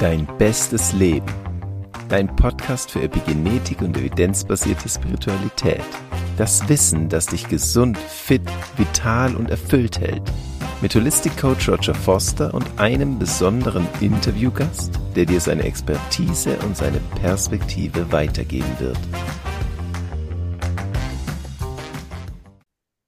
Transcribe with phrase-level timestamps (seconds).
[0.00, 1.26] Dein bestes Leben.
[2.08, 5.82] Dein Podcast für Epigenetik und evidenzbasierte Spiritualität.
[6.36, 8.42] Das Wissen, das dich gesund, fit,
[8.76, 10.22] vital und erfüllt hält.
[10.80, 17.00] Mit Holistic Coach Roger Foster und einem besonderen Interviewgast, der dir seine Expertise und seine
[17.20, 18.98] Perspektive weitergeben wird.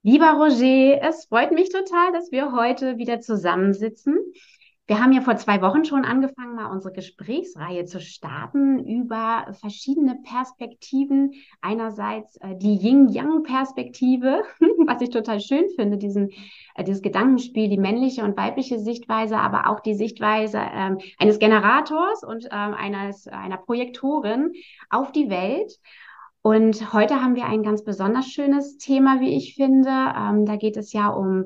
[0.03, 4.17] Lieber Roger, es freut mich total, dass wir heute wieder zusammensitzen.
[4.91, 10.15] Wir haben ja vor zwei Wochen schon angefangen, mal unsere Gesprächsreihe zu starten über verschiedene
[10.21, 11.31] Perspektiven.
[11.61, 14.43] Einerseits äh, die Yin-Yang-Perspektive,
[14.85, 16.31] was ich total schön finde, diesen,
[16.75, 22.25] äh, dieses Gedankenspiel, die männliche und weibliche Sichtweise, aber auch die Sichtweise ähm, eines Generators
[22.25, 24.51] und ähm, eines, einer Projektorin
[24.89, 25.79] auf die Welt.
[26.41, 29.89] Und heute haben wir ein ganz besonders schönes Thema, wie ich finde.
[29.89, 31.45] Ähm, da geht es ja um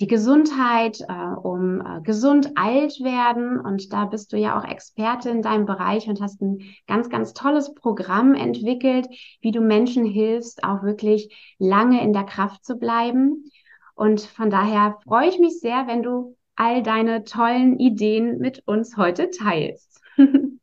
[0.00, 3.60] die Gesundheit, äh, um äh, gesund alt werden.
[3.60, 7.32] Und da bist du ja auch Experte in deinem Bereich und hast ein ganz, ganz
[7.32, 9.06] tolles Programm entwickelt,
[9.40, 13.44] wie du Menschen hilfst, auch wirklich lange in der Kraft zu bleiben.
[13.94, 18.96] Und von daher freue ich mich sehr, wenn du all deine tollen Ideen mit uns
[18.96, 20.00] heute teilst.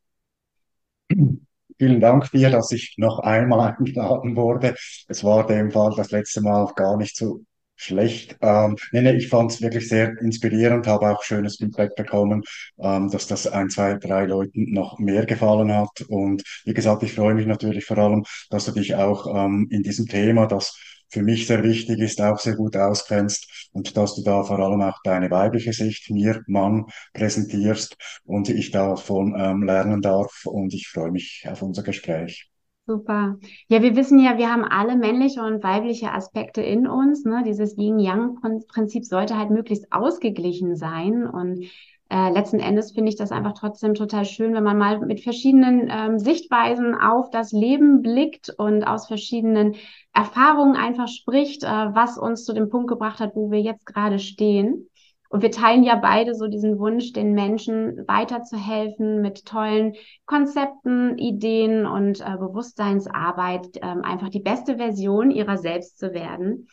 [1.78, 4.76] Vielen Dank dir, dass ich noch einmal eingeladen wurde.
[5.08, 7.42] Es war dem Fall das letzte Mal gar nicht so
[7.82, 8.38] schlecht.
[8.42, 12.44] Ähm, nee, nee, ich fand es wirklich sehr inspirierend, habe auch schönes Feedback bekommen,
[12.80, 16.02] ähm, dass das ein, zwei, drei Leuten noch mehr gefallen hat.
[16.08, 19.84] Und wie gesagt, ich freue mich natürlich vor allem, dass du dich auch ähm, in
[19.84, 20.78] diesem Thema, das
[21.10, 24.82] für mich sehr wichtig ist, auch sehr gut auskennst und dass du da vor allem
[24.82, 30.88] auch deine weibliche Sicht mir, Mann, präsentierst und ich davon ähm, lernen darf und ich
[30.88, 32.51] freue mich auf unser Gespräch.
[32.92, 33.38] Super.
[33.70, 37.24] Ja, wir wissen ja, wir haben alle männliche und weibliche Aspekte in uns.
[37.24, 37.42] Ne?
[37.46, 41.26] Dieses Yin-Yang-Prinzip sollte halt möglichst ausgeglichen sein.
[41.26, 41.64] Und
[42.10, 45.88] äh, letzten Endes finde ich das einfach trotzdem total schön, wenn man mal mit verschiedenen
[45.90, 49.76] ähm, Sichtweisen auf das Leben blickt und aus verschiedenen
[50.12, 54.20] Erfahrungen einfach spricht, äh, was uns zu dem Punkt gebracht hat, wo wir jetzt gerade
[54.20, 54.90] stehen.
[55.32, 59.94] Und wir teilen ja beide so diesen Wunsch, den Menschen weiterzuhelfen mit tollen
[60.26, 66.68] Konzepten, Ideen und äh, Bewusstseinsarbeit, äh, einfach die beste Version ihrer selbst zu werden.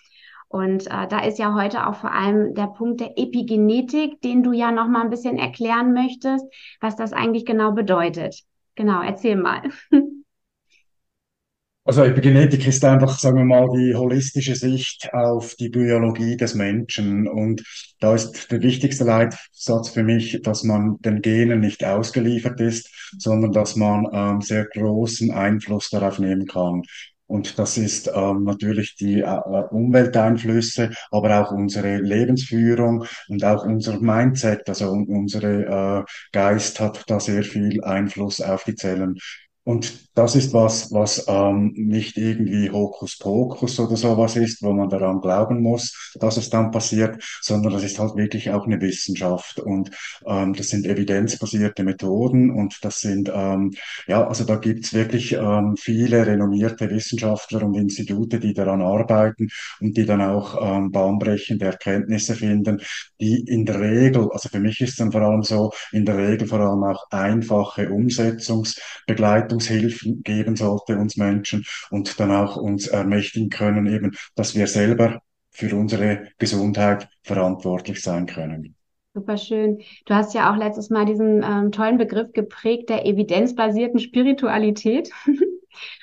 [0.49, 4.51] Und äh, da ist ja heute auch vor allem der Punkt der Epigenetik, den du
[4.51, 6.45] ja noch mal ein bisschen erklären möchtest,
[6.81, 8.43] was das eigentlich genau bedeutet.
[8.75, 9.63] Genau, erzähl mal.
[11.89, 17.27] Also Epigenetik ist einfach, sagen wir mal, die holistische Sicht auf die Biologie des Menschen.
[17.27, 17.65] Und
[17.99, 23.53] da ist der wichtigste Leitsatz für mich, dass man den Genen nicht ausgeliefert ist, sondern
[23.53, 26.83] dass man ähm, sehr großen Einfluss darauf nehmen kann.
[27.27, 33.99] Und das ist ähm, natürlich die äh, Umwelteinflüsse, aber auch unsere Lebensführung und auch unser
[33.99, 39.17] Mindset, also unsere äh, Geist hat da sehr viel Einfluss auf die Zellen.
[39.65, 45.21] Und das ist was, was ähm, nicht irgendwie Hokuspokus oder sowas ist, wo man daran
[45.21, 49.61] glauben muss, dass es dann passiert, sondern das ist halt wirklich auch eine Wissenschaft.
[49.61, 49.93] Und
[50.27, 53.71] ähm, das sind evidenzbasierte Methoden und das sind, ähm,
[54.09, 59.47] ja, also da gibt's wirklich ähm, viele renommierte Wissenschaftler und Institute, die daran arbeiten
[59.81, 62.81] und die dann auch ähm, bahnbrechende Erkenntnisse finden,
[63.21, 66.49] die in der Regel, also für mich ist dann vor allem so, in der Regel
[66.49, 69.61] vor allem auch einfache Umsetzungsbegleitung
[70.17, 75.21] Geben sollte uns Menschen und dann auch uns ermächtigen können, eben, dass wir selber
[75.51, 78.75] für unsere Gesundheit verantwortlich sein können.
[79.15, 79.81] Super schön.
[80.07, 85.11] Du hast ja auch letztes Mal diesen ähm, tollen Begriff geprägt der evidenzbasierten Spiritualität.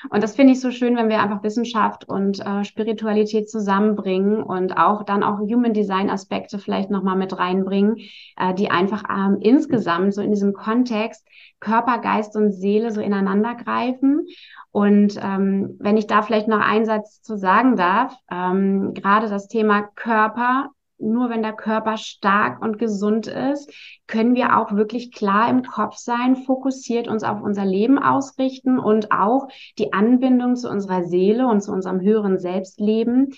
[0.10, 4.78] Und das finde ich so schön, wenn wir einfach Wissenschaft und äh, Spiritualität zusammenbringen und
[4.78, 7.98] auch dann auch Human Design Aspekte vielleicht nochmal mit reinbringen,
[8.38, 11.28] äh, die einfach ähm, insgesamt so in diesem Kontext
[11.60, 14.28] Körper, Geist und Seele so ineinander greifen.
[14.72, 19.48] Und ähm, wenn ich da vielleicht noch einen Satz zu sagen darf, ähm, gerade das
[19.48, 23.72] Thema Körper nur wenn der Körper stark und gesund ist,
[24.08, 29.12] können wir auch wirklich klar im Kopf sein, fokussiert uns auf unser Leben ausrichten und
[29.12, 29.48] auch
[29.78, 33.34] die Anbindung zu unserer Seele und zu unserem höheren Selbstleben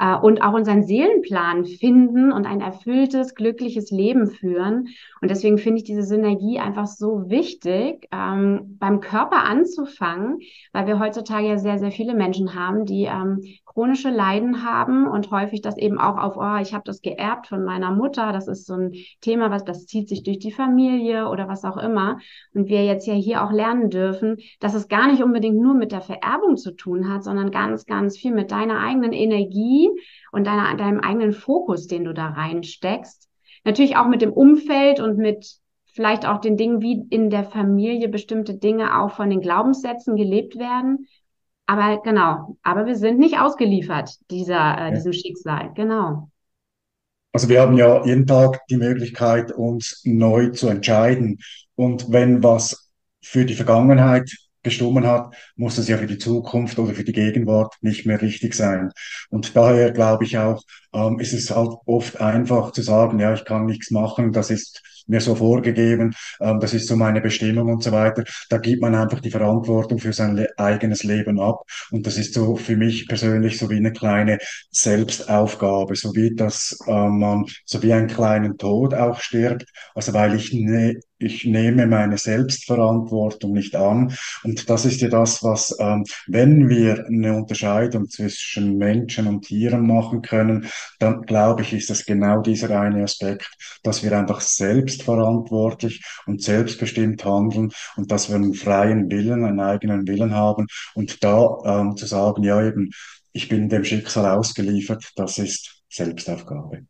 [0.00, 4.88] äh, und auch unseren Seelenplan finden und ein erfülltes, glückliches Leben führen.
[5.20, 10.40] Und deswegen finde ich diese Synergie einfach so wichtig, ähm, beim Körper anzufangen,
[10.72, 15.30] weil wir heutzutage ja sehr, sehr viele Menschen haben, die ähm, chronische Leiden haben und
[15.30, 18.66] häufig das eben auch auf, oh, ich habe das geerbt von meiner Mutter, das ist
[18.66, 22.18] so ein Thema, was das zieht sich durch die Familie oder was auch immer.
[22.52, 25.92] Und wir jetzt ja hier auch lernen dürfen, dass es gar nicht unbedingt nur mit
[25.92, 29.88] der Vererbung zu tun hat, sondern ganz, ganz viel mit deiner eigenen Energie
[30.32, 33.30] und deiner, deinem eigenen Fokus, den du da reinsteckst.
[33.64, 35.60] Natürlich auch mit dem Umfeld und mit
[35.92, 40.58] vielleicht auch den Dingen, wie in der Familie bestimmte Dinge auch von den Glaubenssätzen gelebt
[40.58, 41.08] werden.
[41.66, 45.72] Aber genau, aber wir sind nicht ausgeliefert dieser, äh, diesem Schicksal.
[45.74, 46.30] Genau.
[47.32, 51.38] Also wir haben ja jeden Tag die Möglichkeit, uns neu zu entscheiden.
[51.76, 52.90] Und wenn was
[53.22, 54.30] für die Vergangenheit
[54.62, 58.54] gestummen hat, muss es ja für die Zukunft oder für die Gegenwart nicht mehr richtig
[58.54, 58.90] sein.
[59.30, 60.62] Und daher glaube ich auch,
[60.92, 64.82] ähm, ist es halt oft einfach zu sagen, ja, ich kann nichts machen, das ist
[65.06, 68.24] mir so vorgegeben, ähm, das ist so meine Bestimmung und so weiter.
[68.48, 71.62] Da gibt man einfach die Verantwortung für sein le eigenes Leben ab.
[71.90, 74.38] Und das ist so für mich persönlich so wie eine kleine
[74.70, 79.64] Selbstaufgabe, so wie dass äh, man so wie einen kleinen Tod auch stirbt.
[79.94, 84.16] Also weil ich ne, ich nehme meine Selbstverantwortung nicht an.
[84.42, 89.86] Und das ist ja das, was, ähm, wenn wir eine Unterscheidung zwischen Menschen und Tieren
[89.86, 90.66] machen können,
[90.98, 93.50] dann glaube ich, ist das genau dieser eine Aspekt,
[93.82, 100.06] dass wir einfach selbstverantwortlich und selbstbestimmt handeln und dass wir einen freien Willen, einen eigenen
[100.08, 100.66] Willen haben.
[100.94, 102.90] Und da ähm, zu sagen, ja eben,
[103.32, 106.86] ich bin dem Schicksal ausgeliefert, das ist Selbstaufgabe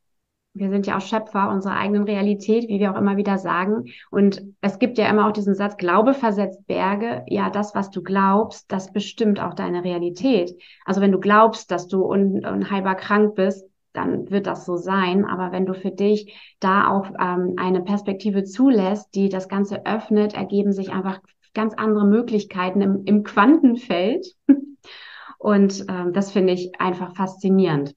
[0.52, 3.84] wir sind ja auch Schöpfer unserer eigenen Realität, wie wir auch immer wieder sagen.
[4.10, 7.24] Und es gibt ja immer auch diesen Satz, Glaube versetzt Berge.
[7.28, 10.54] Ja, das, was du glaubst, das bestimmt auch deine Realität.
[10.84, 15.24] Also wenn du glaubst, dass du un unheilbar krank bist, dann wird das so sein.
[15.24, 20.34] Aber wenn du für dich da auch ähm, eine Perspektive zulässt, die das Ganze öffnet,
[20.34, 21.20] ergeben sich einfach
[21.54, 24.26] ganz andere Möglichkeiten im, im Quantenfeld.
[25.38, 27.94] Und ähm, das finde ich einfach faszinierend.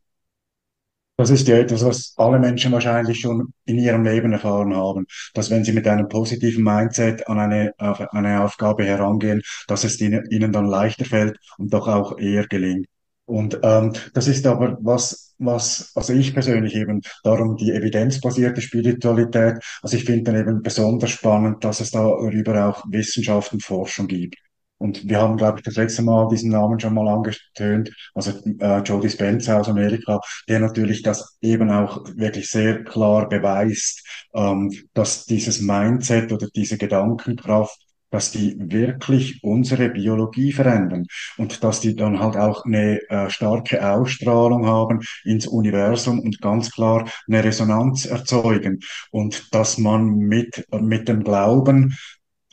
[1.24, 5.50] Das ist ja etwas, was alle Menschen wahrscheinlich schon in ihrem Leben erfahren haben, dass
[5.50, 10.30] wenn sie mit einem positiven Mindset an eine, auf eine Aufgabe herangehen, dass es ihnen,
[10.32, 12.88] ihnen dann leichter fällt und doch auch eher gelingt.
[13.24, 19.64] Und ähm, das ist aber was, was, also ich persönlich eben darum die evidenzbasierte Spiritualität.
[19.82, 24.36] Also ich finde dann eben besonders spannend, dass es darüber auch Wissenschaft und Forschung gibt.
[24.84, 28.80] Und wir haben, glaube ich, das letzte Mal diesen Namen schon mal angetönt, also äh,
[28.80, 30.20] Joe Dispenza aus Amerika,
[30.50, 36.78] der natürlich das eben auch wirklich sehr klar beweist, ähm, dass dieses Mindset oder diese
[36.78, 41.08] Gedankenkraft dass die wirklich unsere Biologie verändern
[41.38, 46.70] und dass die dann halt auch eine äh, starke Ausstrahlung haben ins Universum und ganz
[46.70, 48.82] klar eine Resonanz erzeugen.
[49.10, 51.96] Und dass man mit, mit dem Glauben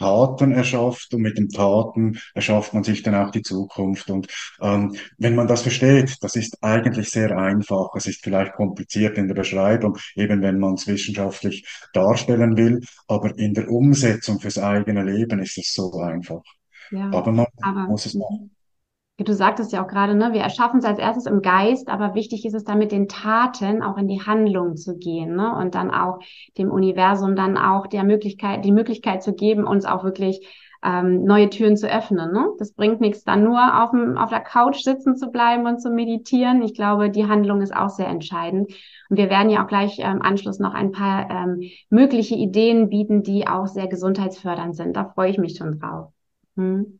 [0.00, 4.10] Taten erschafft und mit den Taten erschafft man sich dann auch die Zukunft.
[4.10, 4.28] Und
[4.60, 7.94] ähm, wenn man das versteht, das ist eigentlich sehr einfach.
[7.94, 13.36] Es ist vielleicht kompliziert in der Beschreibung, eben wenn man es wissenschaftlich darstellen will, aber
[13.38, 16.42] in der Umsetzung fürs eigene Leben ist es so einfach.
[16.90, 18.50] Ja, aber man aber, muss es machen.
[19.24, 22.46] Du sagtest ja auch gerade, ne, wir erschaffen es als erstes im Geist, aber wichtig
[22.46, 25.90] ist es dann mit den Taten auch in die Handlung zu gehen, ne, und dann
[25.90, 26.20] auch
[26.56, 30.46] dem Universum dann auch der Möglichkeit, die Möglichkeit zu geben, uns auch wirklich
[30.82, 32.32] ähm, neue Türen zu öffnen.
[32.32, 32.48] Ne?
[32.58, 35.90] Das bringt nichts, dann nur auf, dem, auf der Couch sitzen zu bleiben und zu
[35.90, 36.62] meditieren.
[36.62, 38.72] Ich glaube, die Handlung ist auch sehr entscheidend.
[39.10, 42.88] Und wir werden ja auch gleich im ähm, Anschluss noch ein paar ähm, mögliche Ideen
[42.88, 44.96] bieten, die auch sehr gesundheitsfördernd sind.
[44.96, 46.12] Da freue ich mich schon drauf.
[46.56, 46.99] Hm.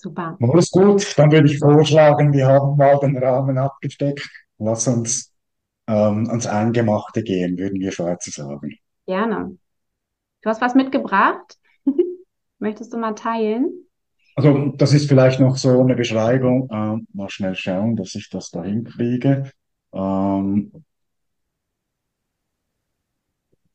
[0.00, 0.38] Super.
[0.40, 4.30] Alles gut, dann würde ich vorschlagen, wir haben mal den Rahmen abgesteckt.
[4.56, 5.30] Lass uns
[5.86, 8.78] ähm, ans Eingemachte gehen, würden wir Schweizer sagen.
[9.06, 9.58] Gerne.
[10.40, 11.58] Du hast was mitgebracht.
[12.58, 13.70] Möchtest du mal teilen?
[14.36, 16.68] Also, das ist vielleicht noch so eine Beschreibung.
[16.72, 19.50] Ähm, mal schnell schauen, dass ich das da hinkriege.
[19.92, 20.72] Ähm,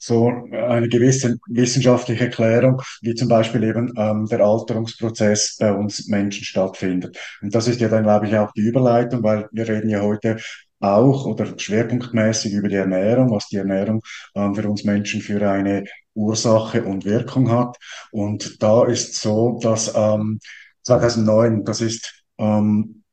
[0.05, 6.43] so eine gewisse wissenschaftliche Erklärung, wie zum Beispiel eben ähm, der Alterungsprozess bei uns Menschen
[6.43, 7.17] stattfindet.
[7.41, 10.37] Und das ist ja dann, glaube ich, auch die Überleitung, weil wir reden ja heute
[10.79, 14.01] auch oder schwerpunktmäßig über die Ernährung, was die Ernährung
[14.35, 17.77] ähm, für uns Menschen für eine Ursache und Wirkung hat.
[18.11, 20.39] Und da ist so, dass ähm,
[20.83, 23.03] 2009, das ist ähm,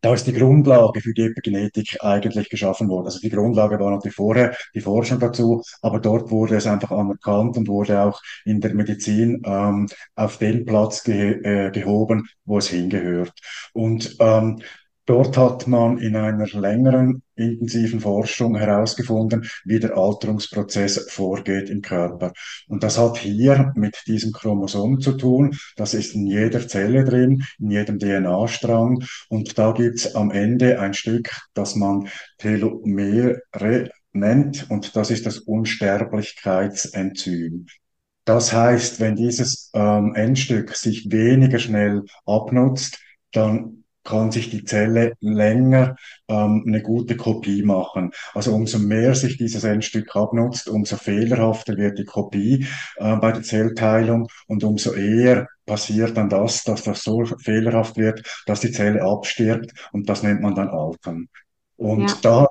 [0.00, 3.06] da ist die Grundlage für die Epigenetik eigentlich geschaffen worden.
[3.06, 7.56] Also die Grundlage war natürlich vorher die Forschung dazu, aber dort wurde es einfach anerkannt
[7.56, 12.68] und wurde auch in der Medizin ähm, auf den Platz ge äh, gehoben, wo es
[12.68, 13.32] hingehört.
[13.72, 14.60] Und ähm,
[15.06, 22.32] Dort hat man in einer längeren intensiven Forschung herausgefunden, wie der Alterungsprozess vorgeht im Körper.
[22.68, 25.58] Und das hat hier mit diesem Chromosom zu tun.
[25.76, 29.04] Das ist in jeder Zelle drin, in jedem DNA-Strang.
[29.28, 32.08] Und da gibt's am Ende ein Stück, das man
[32.38, 33.42] Telomere
[34.12, 34.70] nennt.
[34.70, 37.66] Und das ist das Unsterblichkeitsenzym.
[38.24, 42.98] Das heißt, wenn dieses ähm, Endstück sich weniger schnell abnutzt,
[43.32, 45.96] dann kann sich die Zelle länger
[46.28, 48.12] ähm, eine gute Kopie machen.
[48.34, 53.42] Also umso mehr sich dieses Endstück abnutzt, umso fehlerhafter wird die Kopie äh, bei der
[53.42, 59.02] Zellteilung und umso eher passiert dann das, dass das so fehlerhaft wird, dass die Zelle
[59.02, 61.28] abstirbt und das nennt man dann Altern.
[61.76, 62.46] Und Ja, da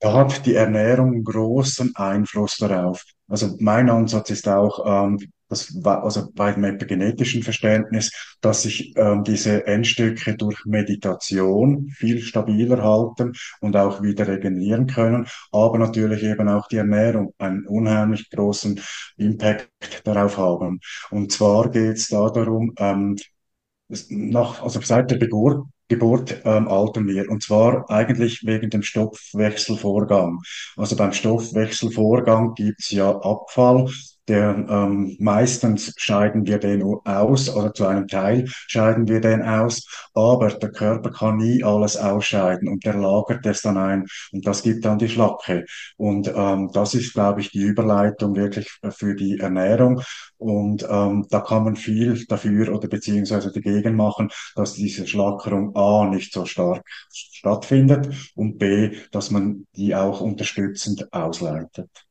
[0.00, 3.04] da hat die Ernährung großen Einfluss darauf.
[3.28, 8.10] Also mein Ansatz ist auch, ähm, das, wa- also bei dem epigenetischen Verständnis,
[8.40, 15.26] dass sich ähm, diese Endstücke durch Meditation viel stabiler halten und auch wieder regenerieren können,
[15.52, 18.80] aber natürlich eben auch die Ernährung einen unheimlich großen
[19.16, 19.70] Impact
[20.04, 20.80] darauf haben.
[21.10, 23.16] Und zwar geht es da darum, ähm,
[24.10, 27.30] nach, also seit der Geburt, Geburt ähm, altern wir.
[27.30, 30.40] Und zwar eigentlich wegen dem Stoffwechselvorgang.
[30.76, 33.88] Also beim Stoffwechselvorgang gibt's ja Abfall.
[34.28, 39.86] Der, ähm, meistens scheiden wir den aus oder zu einem Teil scheiden wir den aus,
[40.14, 44.62] aber der Körper kann nie alles ausscheiden und der lagert es dann ein und das
[44.62, 45.64] gibt dann die Schlacke.
[45.96, 50.02] Und ähm, das ist, glaube ich, die Überleitung wirklich für die Ernährung.
[50.38, 56.06] Und ähm, da kann man viel dafür oder beziehungsweise dagegen machen, dass diese Schlackerung A
[56.06, 62.05] nicht so stark stattfindet und B, dass man die auch unterstützend ausleitet.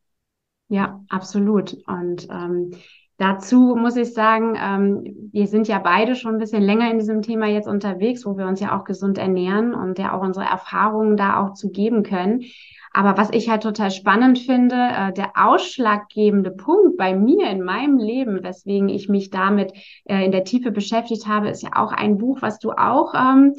[0.67, 1.75] Ja, absolut.
[1.87, 2.71] Und ähm,
[3.17, 7.21] dazu muss ich sagen, ähm, wir sind ja beide schon ein bisschen länger in diesem
[7.21, 11.17] Thema jetzt unterwegs, wo wir uns ja auch gesund ernähren und ja auch unsere Erfahrungen
[11.17, 12.43] da auch zu geben können.
[12.97, 17.97] Aber was ich halt total spannend finde, äh, der ausschlaggebende Punkt bei mir in meinem
[17.97, 19.73] Leben, weswegen ich mich damit
[20.05, 23.53] äh, in der Tiefe beschäftigt habe, ist ja auch ein Buch, was du auch ähm,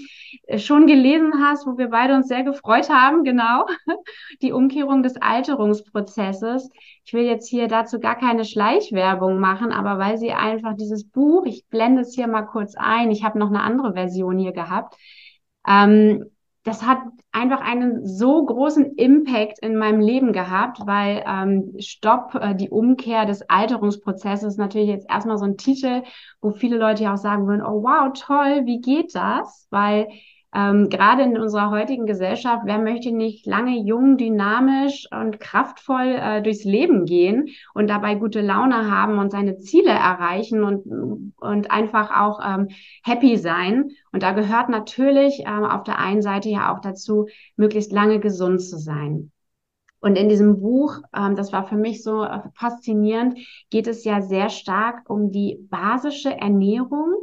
[0.57, 3.67] schon gelesen hast, wo wir beide uns sehr gefreut haben, genau.
[4.41, 6.71] Die Umkehrung des Alterungsprozesses.
[7.05, 11.45] Ich will jetzt hier dazu gar keine Schleichwerbung machen, aber weil sie einfach dieses Buch,
[11.45, 14.97] ich blende es hier mal kurz ein, ich habe noch eine andere Version hier gehabt,
[15.69, 16.25] ähm,
[16.67, 16.99] das hat
[17.31, 23.25] einfach einen so großen Impact in meinem Leben gehabt, weil ähm, Stopp, äh, die Umkehr
[23.25, 26.03] des Alterungsprozesses ist natürlich jetzt erstmal so ein Titel,
[26.41, 29.69] wo viele Leute ja auch sagen würden, oh wow, toll, wie geht das?
[29.71, 30.09] Weil
[30.55, 36.43] ähm, gerade in unserer heutigen Gesellschaft, wer möchte nicht lange jung, dynamisch und kraftvoll äh,
[36.43, 42.11] durchs Leben gehen und dabei gute Laune haben und seine Ziele erreichen und, und einfach
[42.19, 42.69] auch ähm,
[43.05, 43.91] happy sein?
[44.13, 47.27] Und da gehört natürlich ähm, auf der einen Seite ja auch dazu,
[47.57, 49.33] möglichst lange gesund zu sein.
[50.01, 53.39] Und in diesem Buch, ähm, das war für mich so äh, faszinierend,
[53.71, 57.15] geht es ja sehr stark um die basische Ernährung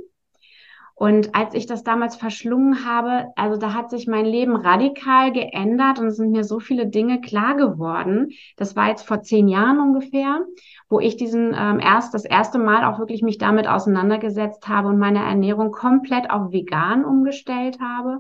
[0.96, 6.00] und als ich das damals verschlungen habe, also da hat sich mein Leben radikal geändert
[6.00, 8.30] und es sind mir so viele Dinge klar geworden.
[8.58, 10.42] Das war jetzt vor zehn Jahren ungefähr,
[10.90, 15.00] wo ich diesen ähm, erst das erste Mal auch wirklich mich damit auseinandergesetzt habe und
[15.00, 18.20] meine Ernährung komplett auf vegan umgestellt habe.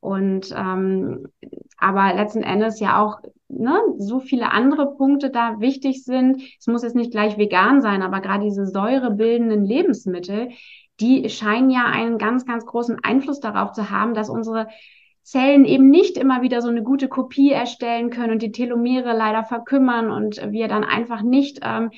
[0.00, 1.26] Und ähm,
[1.78, 6.42] aber letzten Endes ja auch ne, so viele andere Punkte da wichtig sind.
[6.58, 10.50] Es muss jetzt nicht gleich vegan sein, aber gerade diese säurebildenden Lebensmittel,
[11.00, 14.68] die scheinen ja einen ganz, ganz großen Einfluss darauf zu haben, dass unsere
[15.22, 19.44] Zellen eben nicht immer wieder so eine gute Kopie erstellen können und die Telomere leider
[19.44, 21.90] verkümmern und wir dann einfach nicht ähm,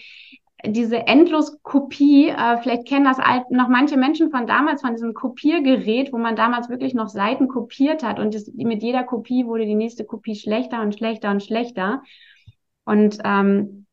[0.65, 6.13] diese Endloskopie, äh, vielleicht kennen das alt, noch manche Menschen von damals, von diesem Kopiergerät,
[6.13, 9.77] wo man damals wirklich noch Seiten kopiert hat und das, mit jeder Kopie wurde die
[9.77, 12.03] nächste Kopie schlechter und schlechter und schlechter.
[12.85, 13.87] Und ähm,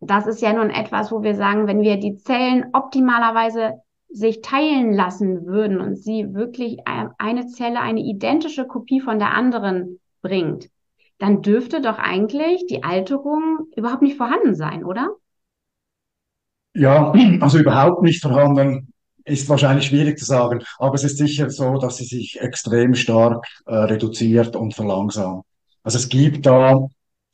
[0.00, 4.92] das ist ja nun etwas, wo wir sagen, wenn wir die Zellen optimalerweise sich teilen
[4.92, 10.68] lassen würden und sie wirklich eine Zelle, eine identische Kopie von der anderen bringt,
[11.18, 15.10] dann dürfte doch eigentlich die Alterung überhaupt nicht vorhanden sein, oder?
[16.74, 18.92] Ja, also überhaupt nicht vorhanden
[19.24, 23.44] ist wahrscheinlich schwierig zu sagen, aber es ist sicher so, dass sie sich extrem stark
[23.66, 25.42] äh, reduziert und verlangsamt.
[25.82, 26.86] Also es gibt da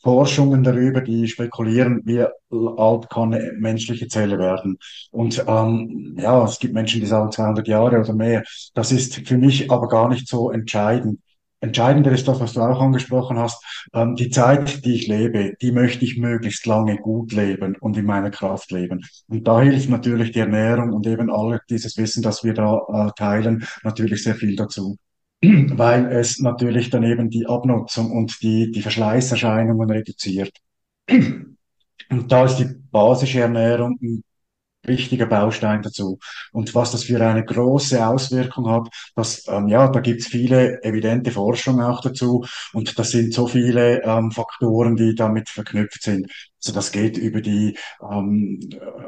[0.02, 2.24] Forschungen darüber, die spekulieren, wie
[2.76, 4.78] alt kann eine menschliche Zelle werden.
[5.10, 8.42] Und ähm, ja, es gibt Menschen, die sagen 200 Jahre oder mehr.
[8.74, 11.20] Das ist für mich aber gar nicht so entscheidend.
[11.60, 13.64] Entscheidender ist das, was du auch angesprochen hast.
[13.94, 18.04] Ähm, die Zeit, die ich lebe, die möchte ich möglichst lange gut leben und in
[18.04, 19.00] meiner Kraft leben.
[19.28, 23.10] Und da hilft natürlich die Ernährung und eben all dieses Wissen, das wir da äh,
[23.16, 24.96] teilen, natürlich sehr viel dazu
[25.76, 30.52] weil es natürlich dann eben die Abnutzung und die, die Verschleißerscheinungen reduziert.
[32.10, 34.22] Und da ist die basische Ernährung ein
[34.82, 36.18] wichtiger Baustein dazu.
[36.52, 41.30] Und was das für eine große Auswirkung hat, das, ähm, ja, da gibt's viele evidente
[41.30, 42.44] Forschung auch dazu.
[42.72, 46.30] Und das sind so viele ähm, Faktoren, die damit verknüpft sind.
[46.64, 48.60] Also das geht über die ähm,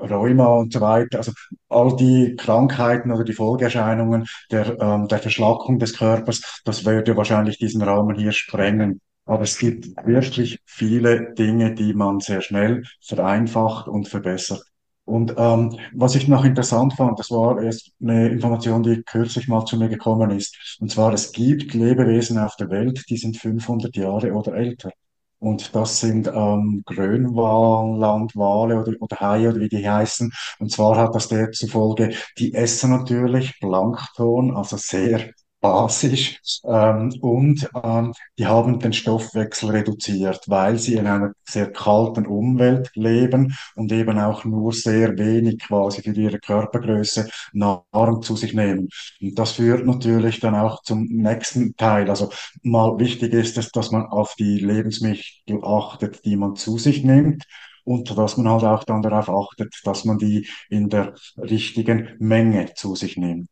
[0.03, 1.19] Rheuma und so weiter.
[1.19, 1.33] Also
[1.69, 7.59] all die Krankheiten oder die Folgeerscheinungen der, ähm, der Verschlackung des Körpers, das würde wahrscheinlich
[7.59, 9.01] diesen Rahmen hier sprengen.
[9.27, 14.63] Aber es gibt wirklich viele Dinge, die man sehr schnell vereinfacht und verbessert.
[15.05, 19.65] Und ähm, was ich noch interessant fand, das war erst eine Information, die kürzlich mal
[19.67, 20.79] zu mir gekommen ist.
[20.81, 24.91] Und zwar, es gibt Lebewesen auf der Welt, die sind 500 Jahre oder älter.
[25.39, 30.33] Und das sind ähm, Grönlandwale oder, oder Haie oder wie die heißen.
[30.59, 35.33] Und zwar hat das der zufolge, die essen natürlich Plankton, also sehr
[35.65, 42.27] basisch, ähm, und ähm, die haben den Stoffwechsel reduziert, weil sie in einer sehr kalten
[42.27, 48.53] Umwelt leben und eben auch nur sehr wenig quasi für ihre Körpergröße Nahrung zu sich
[48.53, 48.91] nehmen.
[49.23, 52.11] Und das führt natürlich dann auch zum nächsten Teil.
[52.11, 52.29] Also
[52.63, 57.45] mal wichtig ist es, dass man auf die Lebensmittel achtet, die man zu sich nimmt.
[57.85, 62.73] Und dass man halt auch dann darauf achtet, dass man die in der richtigen Menge
[62.75, 63.49] zu sich nimmt.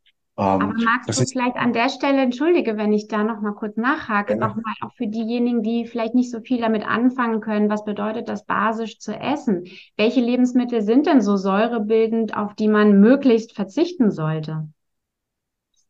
[0.57, 3.77] Aber Ähm, magst du vielleicht an der Stelle, entschuldige, wenn ich da noch mal kurz
[3.77, 7.69] nachhake, ja, noch mal auch für diejenigen, die vielleicht nicht so viel damit anfangen können,
[7.69, 9.65] was bedeutet das basisch zu essen?
[9.95, 14.69] Welche Lebensmittel sind denn so säurebildend, auf die man möglichst verzichten sollte?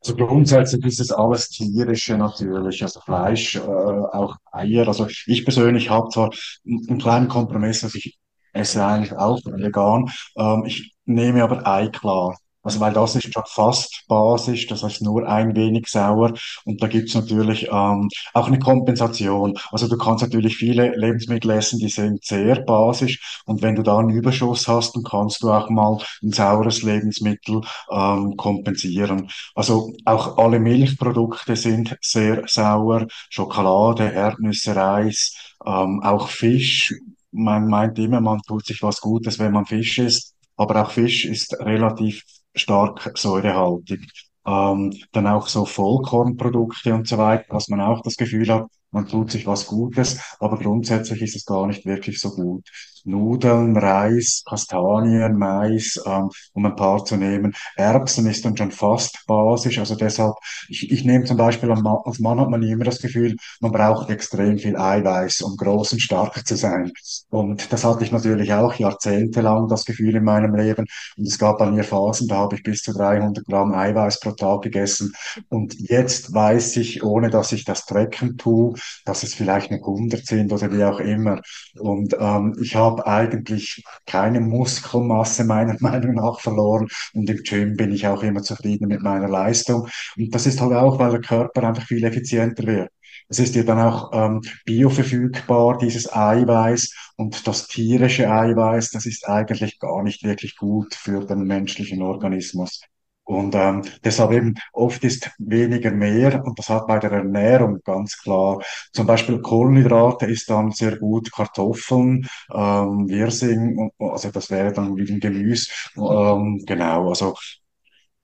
[0.02, 4.88] Also grundsätzlich ist es alles tierische natürlich, also Fleisch, äh, auch Eier.
[4.88, 6.30] Also ich persönlich habe zwar
[6.66, 8.18] einen kleinen Kompromiss, also ich
[8.52, 12.38] esse eigentlich auch vegan, ähm, ich nehme aber Eiklar.
[12.64, 16.34] Also weil das ist schon fast basisch, das heißt nur ein wenig sauer
[16.66, 19.56] und da gibt's natürlich ähm, auch eine Kompensation.
[19.72, 23.98] Also du kannst natürlich viele Lebensmittel essen, die sind sehr basisch und wenn du da
[23.98, 29.30] einen Überschuss hast, dann kannst du auch mal ein saures Lebensmittel ähm, kompensieren.
[29.56, 36.94] Also auch alle Milchprodukte sind sehr sauer, Schokolade, Erdnüsse, Reis, ähm, auch Fisch.
[37.32, 41.26] Man meint immer, man tut sich was Gutes, wenn man Fisch isst, aber auch Fisch
[41.26, 42.24] ist relativ
[42.56, 44.02] stark säurehaltig.
[44.46, 49.08] Ähm, dann auch so Vollkornprodukte und so weiter, dass man auch das Gefühl hat, man
[49.08, 52.68] tut sich was Gutes, aber grundsätzlich ist es gar nicht wirklich so gut.
[53.04, 57.54] Nudeln, Reis, Kastanien, Mais, ähm, um ein paar zu nehmen.
[57.76, 60.36] Erbsen ist dann schon fast basisch, also deshalb,
[60.70, 64.58] ich, ich nehme zum Beispiel, als Mann hat man immer das Gefühl, man braucht extrem
[64.58, 66.92] viel Eiweiß, um groß und stark zu sein.
[67.30, 70.86] Und das hatte ich natürlich auch jahrzehntelang, das Gefühl in meinem Leben.
[71.18, 74.32] Und es gab bei mir Phasen, da habe ich bis zu 300 Gramm Eiweiß pro
[74.32, 75.14] Tag gegessen.
[75.50, 78.74] Und jetzt weiß ich, ohne dass ich das tracken tue,
[79.06, 81.42] dass es vielleicht nur 100 sind oder wie auch immer.
[81.80, 86.88] Und ähm, ich habe eigentlich keine Muskelmasse meiner Meinung nach verloren.
[87.14, 89.88] Und im Gym bin ich auch immer zufrieden mit meiner Leistung.
[90.18, 92.90] Und das ist halt auch, weil der Körper einfach viel effizienter wird.
[93.30, 97.14] Es ist ja dann auch ähm, bioverfügbar, dieses Eiweiß.
[97.18, 102.82] Und das tierische Eiweiß, das ist eigentlich gar nicht wirklich gut für den menschlichen Organismus.
[103.26, 108.18] Und ähm, deshalb eben oft ist weniger mehr und das hat bei der Ernährung ganz
[108.22, 108.62] klar.
[108.92, 115.10] Zum Beispiel Kohlenhydrate ist dann sehr gut Kartoffeln, ähm, Wirsing, also das wäre dann wie
[115.12, 115.72] ein Gemüse.
[115.98, 117.34] Ähm, genau, also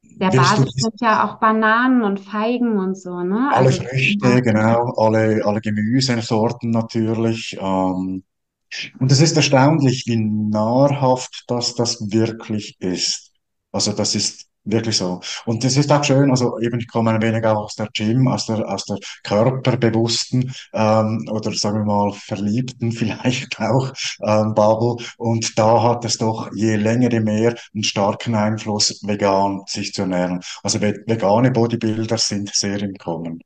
[0.04, 3.52] Der Basis sind ja auch Bananen und Feigen und so, ne?
[3.54, 7.58] alle Also Früchte, genau, alle, alle Gemüsesorten natürlich.
[7.60, 8.24] Ähm,
[9.00, 13.34] und es ist erstaunlich, wie nahrhaft das das wirklich ist.
[13.72, 15.22] Also das ist wirklich so.
[15.46, 18.28] Und das ist auch schön, also eben, ich komme ein wenig auch aus der Gym,
[18.28, 23.92] aus der, aus der körperbewussten ähm, oder sagen wir mal verliebten vielleicht auch
[24.24, 25.04] ähm, Bubble.
[25.18, 30.02] Und da hat es doch je länger, je mehr einen starken Einfluss, vegan sich zu
[30.04, 30.42] ernähren.
[30.64, 33.42] Also ve vegane Bodybuilder sind sehr im Kommen.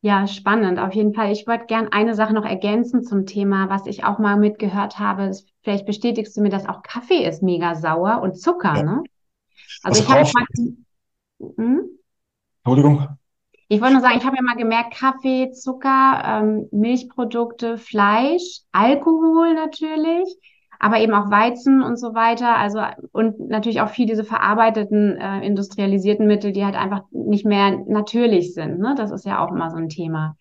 [0.00, 1.32] Ja, spannend, auf jeden Fall.
[1.32, 5.30] Ich wollte gern eine Sache noch ergänzen zum Thema, was ich auch mal mitgehört habe.
[5.62, 8.82] Vielleicht bestätigst du mir das auch, Kaffee ist mega sauer und Zucker, Ja.
[8.82, 9.02] ne?
[9.82, 11.98] Also Also ich habe mal, hm?
[12.64, 13.18] Entschuldigung.
[13.68, 19.54] Ich wollte nur sagen, ich habe ja mal gemerkt, Kaffee, Zucker, ähm, Milchprodukte, Fleisch, Alkohol
[19.54, 20.36] natürlich,
[20.78, 22.56] aber eben auch Weizen und so weiter.
[22.56, 22.80] Also
[23.12, 28.54] und natürlich auch viel diese verarbeiteten, äh, industrialisierten Mittel, die halt einfach nicht mehr natürlich
[28.54, 28.94] sind, ne?
[28.96, 30.36] Das ist ja auch immer so ein Thema.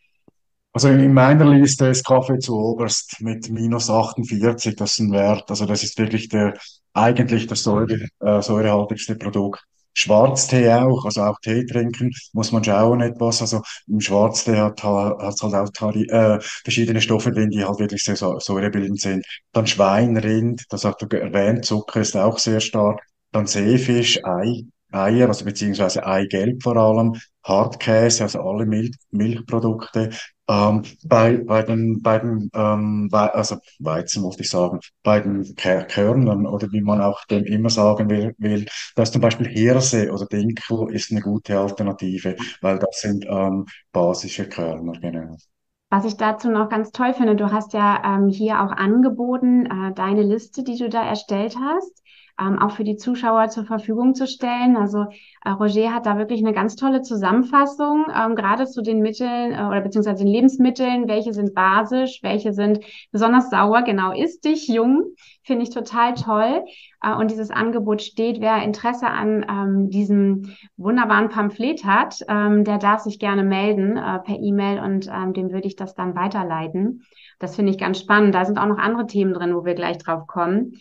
[0.76, 5.50] Also in meiner Liste ist Kaffee zu oberst mit minus 48, das ist ein Wert.
[5.50, 6.54] Also das ist wirklich der,
[6.94, 9.64] eigentlich das Säure, äh, säurehaltigste Produkt.
[9.94, 13.40] Schwarztee auch, also auch Tee trinken, muss man schauen etwas.
[13.42, 17.80] Also im Schwarztee hat ha- hat's halt auch Tari, äh, verschiedene Stoffe drin, die halt
[17.80, 19.26] wirklich sehr säu- säurebildend sind.
[19.54, 23.00] Dann Schwein, Rind, das hast du erwähnt, Zucker ist auch sehr stark.
[23.32, 30.10] Dann Seefisch, Ei, Eier, also beziehungsweise Eigelb vor allem, Hartkäse, also alle Milch, Milchprodukte.
[30.47, 36.45] Ähm, bei, bei den, bei den ähm, also Weizen muss ich sagen, bei den Körnern
[36.45, 40.93] oder wie man auch dem immer sagen will, will, dass zum Beispiel Hirse oder Dinkel
[40.93, 45.36] ist eine gute Alternative, weil das sind ähm, basische Körner, genau.
[45.89, 49.93] Was ich dazu noch ganz toll finde, du hast ja ähm, hier auch angeboten, äh,
[49.93, 52.03] deine Liste, die du da erstellt hast,
[52.39, 54.76] ähm, auch für die Zuschauer zur Verfügung zu stellen.
[54.76, 55.06] Also
[55.43, 59.65] äh, Roger hat da wirklich eine ganz tolle Zusammenfassung, ähm, gerade zu den Mitteln äh,
[59.65, 62.80] oder beziehungsweise den Lebensmitteln, welche sind basisch, welche sind
[63.12, 65.04] besonders sauer, genau, ist dich jung,
[65.43, 66.65] finde ich total toll.
[67.02, 72.80] Äh, und dieses Angebot steht, wer Interesse an ähm, diesem wunderbaren Pamphlet hat, ähm, der
[72.80, 77.04] darf sich gerne melden äh, per E-Mail und ähm, dem würde ich das dann weiterleiten.
[77.39, 78.36] Das finde ich ganz spannend.
[78.36, 80.74] Da sind auch noch andere Themen drin, wo wir gleich drauf kommen.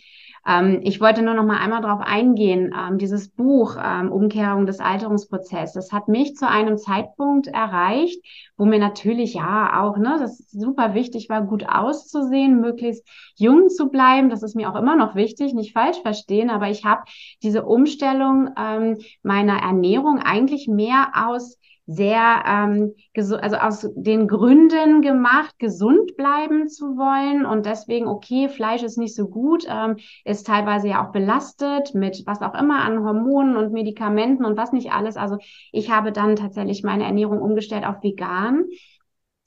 [0.47, 2.73] Ähm, ich wollte nur noch mal einmal darauf eingehen.
[2.77, 8.23] Ähm, dieses Buch ähm, Umkehrung des Alterungsprozesses, das hat mich zu einem Zeitpunkt erreicht,
[8.57, 13.89] wo mir natürlich ja auch, ne, das super wichtig war, gut auszusehen, möglichst jung zu
[13.89, 14.29] bleiben.
[14.29, 17.03] Das ist mir auch immer noch wichtig, nicht falsch verstehen, aber ich habe
[17.41, 25.57] diese Umstellung ähm, meiner Ernährung eigentlich mehr aus sehr, ähm, also aus den Gründen gemacht,
[25.59, 30.87] gesund bleiben zu wollen und deswegen, okay, Fleisch ist nicht so gut, ähm, ist teilweise
[30.87, 35.15] ja auch belastet mit was auch immer an Hormonen und Medikamenten und was nicht alles.
[35.15, 35.37] Also
[35.71, 38.65] ich habe dann tatsächlich meine Ernährung umgestellt auf vegan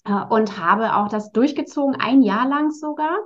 [0.04, 3.18] und habe auch das durchgezogen, ein Jahr lang sogar.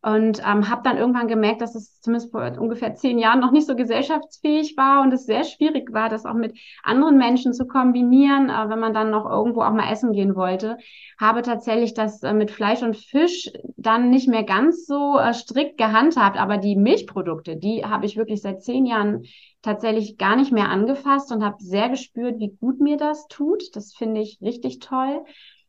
[0.00, 3.66] Und ähm, habe dann irgendwann gemerkt, dass es zumindest vor ungefähr zehn Jahren noch nicht
[3.66, 8.48] so gesellschaftsfähig war und es sehr schwierig war, das auch mit anderen Menschen zu kombinieren,
[8.48, 10.78] äh, wenn man dann noch irgendwo auch mal essen gehen wollte.
[11.18, 15.78] Habe tatsächlich das äh, mit Fleisch und Fisch dann nicht mehr ganz so äh, strikt
[15.78, 19.24] gehandhabt, aber die Milchprodukte, die habe ich wirklich seit zehn Jahren
[19.62, 23.64] tatsächlich gar nicht mehr angefasst und habe sehr gespürt, wie gut mir das tut.
[23.74, 25.24] Das finde ich richtig toll.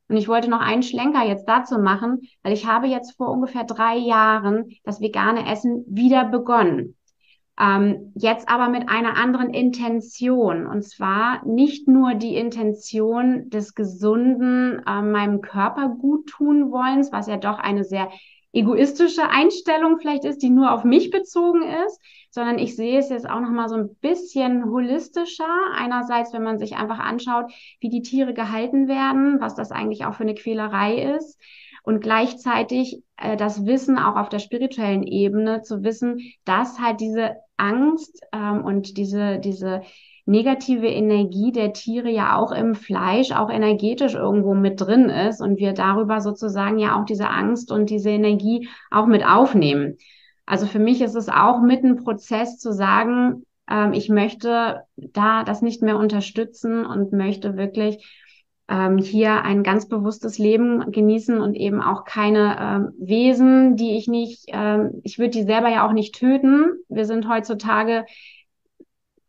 [0.09, 3.63] Und ich wollte noch einen Schlenker jetzt dazu machen, weil ich habe jetzt vor ungefähr
[3.63, 6.95] drei Jahren das vegane Essen wieder begonnen.
[7.59, 10.65] Ähm, jetzt aber mit einer anderen Intention.
[10.65, 17.27] Und zwar nicht nur die Intention des gesunden, äh, meinem Körper gut tun wollens, was
[17.27, 18.09] ja doch eine sehr
[18.51, 21.99] egoistische Einstellung vielleicht ist, die nur auf mich bezogen ist,
[22.31, 25.49] sondern ich sehe es jetzt auch noch mal so ein bisschen holistischer.
[25.75, 30.15] Einerseits, wenn man sich einfach anschaut, wie die Tiere gehalten werden, was das eigentlich auch
[30.15, 31.39] für eine Quälerei ist
[31.83, 37.35] und gleichzeitig äh, das Wissen auch auf der spirituellen Ebene zu wissen, dass halt diese
[37.57, 39.81] Angst ähm, und diese diese
[40.29, 45.57] negative Energie der Tiere ja auch im Fleisch, auch energetisch irgendwo mit drin ist und
[45.57, 49.97] wir darüber sozusagen ja auch diese Angst und diese Energie auch mit aufnehmen.
[50.45, 55.43] Also für mich ist es auch mit ein Prozess zu sagen, ähm, ich möchte da
[55.43, 58.05] das nicht mehr unterstützen und möchte wirklich
[58.67, 64.07] ähm, hier ein ganz bewusstes Leben genießen und eben auch keine ähm, Wesen, die ich
[64.07, 66.67] nicht, ähm, ich würde die selber ja auch nicht töten.
[66.87, 68.05] Wir sind heutzutage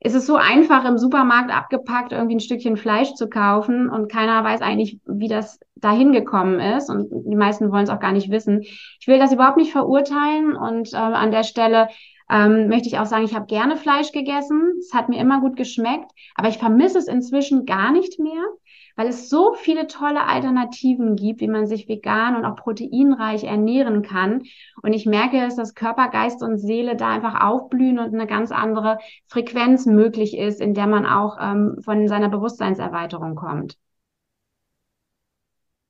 [0.00, 4.42] ist es so einfach im Supermarkt abgepackt, irgendwie ein Stückchen Fleisch zu kaufen und keiner
[4.42, 8.30] weiß eigentlich, wie das dahin gekommen ist und die meisten wollen es auch gar nicht
[8.30, 8.62] wissen.
[8.62, 11.88] Ich will das überhaupt nicht verurteilen und äh, an der Stelle
[12.30, 14.72] ähm, möchte ich auch sagen, ich habe gerne Fleisch gegessen.
[14.78, 18.44] Es hat mir immer gut geschmeckt, aber ich vermisse es inzwischen gar nicht mehr
[18.96, 24.03] weil es so viele tolle Alternativen gibt, wie man sich vegan und auch proteinreich ernähren
[24.03, 24.42] kann.
[24.83, 28.53] Und ich merke, dass das Körper, Geist und Seele da einfach aufblühen und eine ganz
[28.53, 33.76] andere Frequenz möglich ist, in der man auch ähm, von seiner Bewusstseinserweiterung kommt.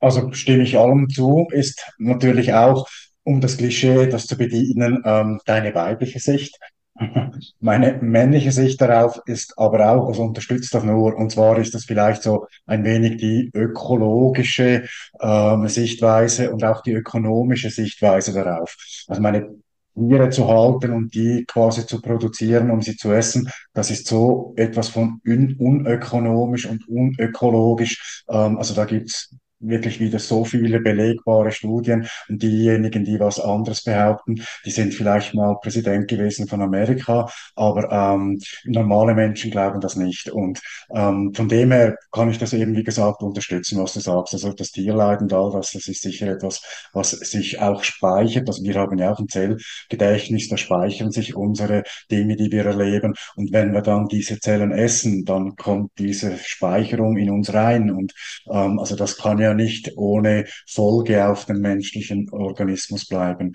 [0.00, 2.88] Also stimme ich allem zu, ist natürlich auch,
[3.22, 6.58] um das Klischee, das zu bedienen, ähm, deine weibliche Sicht.
[7.60, 11.84] Meine männliche Sicht darauf ist aber auch, also unterstützt das nur, und zwar ist das
[11.84, 14.84] vielleicht so ein wenig die ökologische
[15.20, 18.76] ähm, Sichtweise und auch die ökonomische Sichtweise darauf.
[19.08, 19.48] Also meine
[19.94, 24.52] Tiere zu halten und die quasi zu produzieren, um sie zu essen, das ist so
[24.56, 28.24] etwas von un unökonomisch und unökologisch.
[28.28, 33.82] Ähm, also da gibt's wirklich wieder so viele belegbare Studien und diejenigen, die was anderes
[33.84, 39.96] behaupten, die sind vielleicht mal Präsident gewesen von Amerika, aber ähm, normale Menschen glauben das
[39.96, 40.30] nicht.
[40.30, 40.60] Und
[40.94, 44.34] ähm, von dem her kann ich das eben, wie gesagt, unterstützen, was du sagst.
[44.34, 48.48] Also das Tierleid und all das, das ist sicher etwas, was sich auch speichert.
[48.48, 53.14] Also wir haben ja auch ein Zellgedächtnis, da speichern sich unsere Dinge, die wir erleben.
[53.36, 57.90] Und wenn wir dann diese Zellen essen, dann kommt diese Speicherung in uns rein.
[57.90, 58.12] Und
[58.50, 63.52] ähm, also das kann ja nicht ohne Folge auf den menschlichen Organismus bleiben.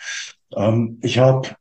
[0.56, 1.56] Ähm, ich habe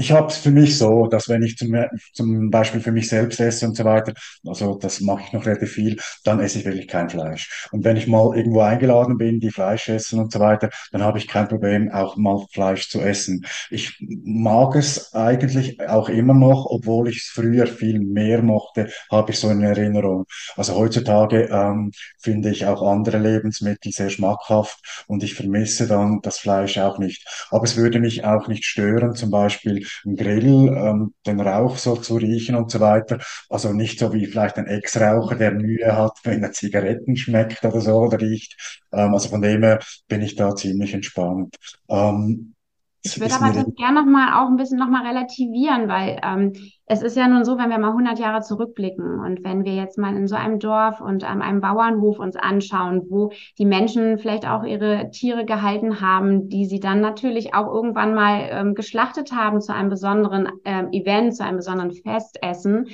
[0.00, 1.76] Ich habe es für mich so, dass wenn ich zum,
[2.14, 4.14] zum Beispiel für mich selbst esse und so weiter,
[4.46, 7.68] also das mache ich noch relativ viel, dann esse ich wirklich kein Fleisch.
[7.70, 11.18] Und wenn ich mal irgendwo eingeladen bin, die Fleisch essen und so weiter, dann habe
[11.18, 13.44] ich kein Problem, auch mal Fleisch zu essen.
[13.68, 19.32] Ich mag es eigentlich auch immer noch, obwohl ich es früher viel mehr mochte, habe
[19.32, 20.24] ich so eine Erinnerung.
[20.56, 26.38] Also heutzutage ähm, finde ich auch andere Lebensmittel sehr schmackhaft und ich vermisse dann das
[26.38, 27.22] Fleisch auch nicht.
[27.50, 32.16] Aber es würde mich auch nicht stören, zum Beispiel Grill, ähm, den Rauch so zu
[32.16, 33.18] riechen und so weiter.
[33.48, 37.80] Also nicht so wie vielleicht ein Ex-Raucher, der Mühe hat, wenn er Zigaretten schmeckt oder
[37.80, 38.80] so oder riecht.
[38.92, 41.56] Ähm, also von dem her bin ich da ziemlich entspannt.
[41.88, 42.54] Ähm,
[43.02, 46.52] ich würde aber das gerne nochmal auch ein bisschen nochmal relativieren, weil ähm,
[46.84, 49.96] es ist ja nun so, wenn wir mal 100 Jahre zurückblicken und wenn wir jetzt
[49.96, 54.46] mal in so einem Dorf und an einem Bauernhof uns anschauen, wo die Menschen vielleicht
[54.46, 59.62] auch ihre Tiere gehalten haben, die sie dann natürlich auch irgendwann mal ähm, geschlachtet haben
[59.62, 62.88] zu einem besonderen ähm, Event, zu einem besonderen Festessen.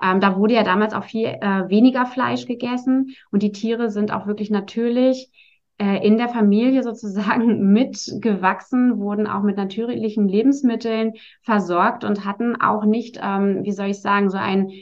[0.00, 4.12] Ähm, da wurde ja damals auch viel äh, weniger Fleisch gegessen und die Tiere sind
[4.12, 5.30] auch wirklich natürlich
[5.78, 13.20] in der Familie sozusagen mitgewachsen, wurden auch mit natürlichen Lebensmitteln versorgt und hatten auch nicht,
[13.22, 14.72] ähm, wie soll ich sagen, so ein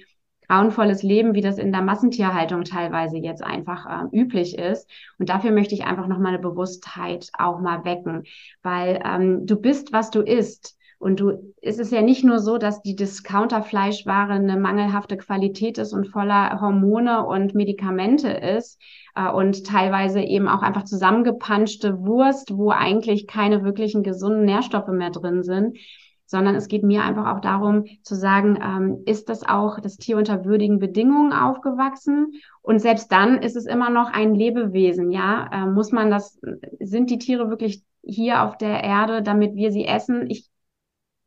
[0.49, 4.89] grauenvolles Leben, wie das in der Massentierhaltung teilweise jetzt einfach äh, üblich ist.
[5.19, 8.25] Und dafür möchte ich einfach nochmal eine Bewusstheit auch mal wecken,
[8.63, 10.77] weil ähm, du bist, was du isst.
[10.99, 15.93] Und du, es ist ja nicht nur so, dass die Discounter-Fleischware eine mangelhafte Qualität ist
[15.93, 18.81] und voller Hormone und Medikamente ist
[19.15, 25.11] äh, und teilweise eben auch einfach zusammengepanschte Wurst, wo eigentlich keine wirklichen gesunden Nährstoffe mehr
[25.11, 25.77] drin sind,
[26.25, 30.17] sondern es geht mir einfach auch darum zu sagen, ähm, ist das auch das Tier
[30.17, 32.33] unter würdigen Bedingungen aufgewachsen?
[32.63, 35.49] Und selbst dann ist es immer noch ein Lebewesen, ja?
[35.53, 36.39] Äh, muss man das,
[36.81, 40.29] sind die Tiere wirklich hier auf der Erde, damit wir sie essen?
[40.29, 40.49] Ich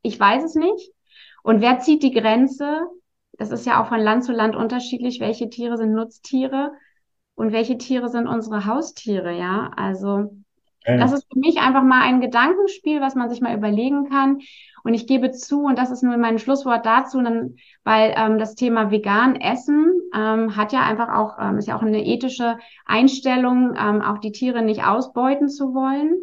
[0.02, 0.92] ich weiß es nicht.
[1.42, 2.86] Und wer zieht die Grenze?
[3.32, 5.20] Das ist ja auch von Land zu Land unterschiedlich.
[5.20, 6.72] Welche Tiere sind Nutztiere
[7.34, 9.36] und welche Tiere sind unsere Haustiere?
[9.36, 10.42] Ja, also
[10.84, 10.98] ja.
[10.98, 14.40] das ist für mich einfach mal ein Gedankenspiel, was man sich mal überlegen kann.
[14.82, 18.54] Und ich gebe zu, und das ist nur mein Schlusswort dazu, dann, weil ähm, das
[18.54, 23.74] Thema vegan Essen ähm, hat ja einfach auch, ähm, ist ja auch eine ethische Einstellung,
[23.78, 26.14] ähm, auch die Tiere nicht ausbeuten zu wollen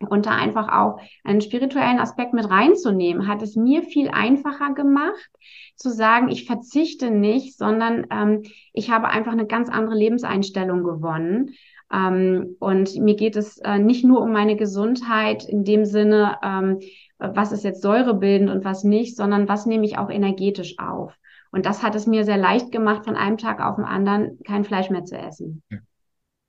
[0.00, 5.30] und da einfach auch einen spirituellen Aspekt mit reinzunehmen, hat es mir viel einfacher gemacht,
[5.76, 11.54] zu sagen, ich verzichte nicht, sondern ähm, ich habe einfach eine ganz andere Lebenseinstellung gewonnen.
[11.92, 16.80] Ähm, und mir geht es äh, nicht nur um meine Gesundheit in dem Sinne, ähm,
[17.18, 21.14] was ist jetzt säurebildend und was nicht, sondern was nehme ich auch energetisch auf.
[21.52, 24.64] Und das hat es mir sehr leicht gemacht, von einem Tag auf den anderen kein
[24.64, 25.62] Fleisch mehr zu essen.
[25.70, 25.78] Ja.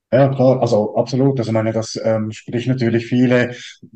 [0.09, 1.37] Ja, klar, also absolut.
[1.37, 3.53] Also ich meine, das ähm, spricht natürlich viele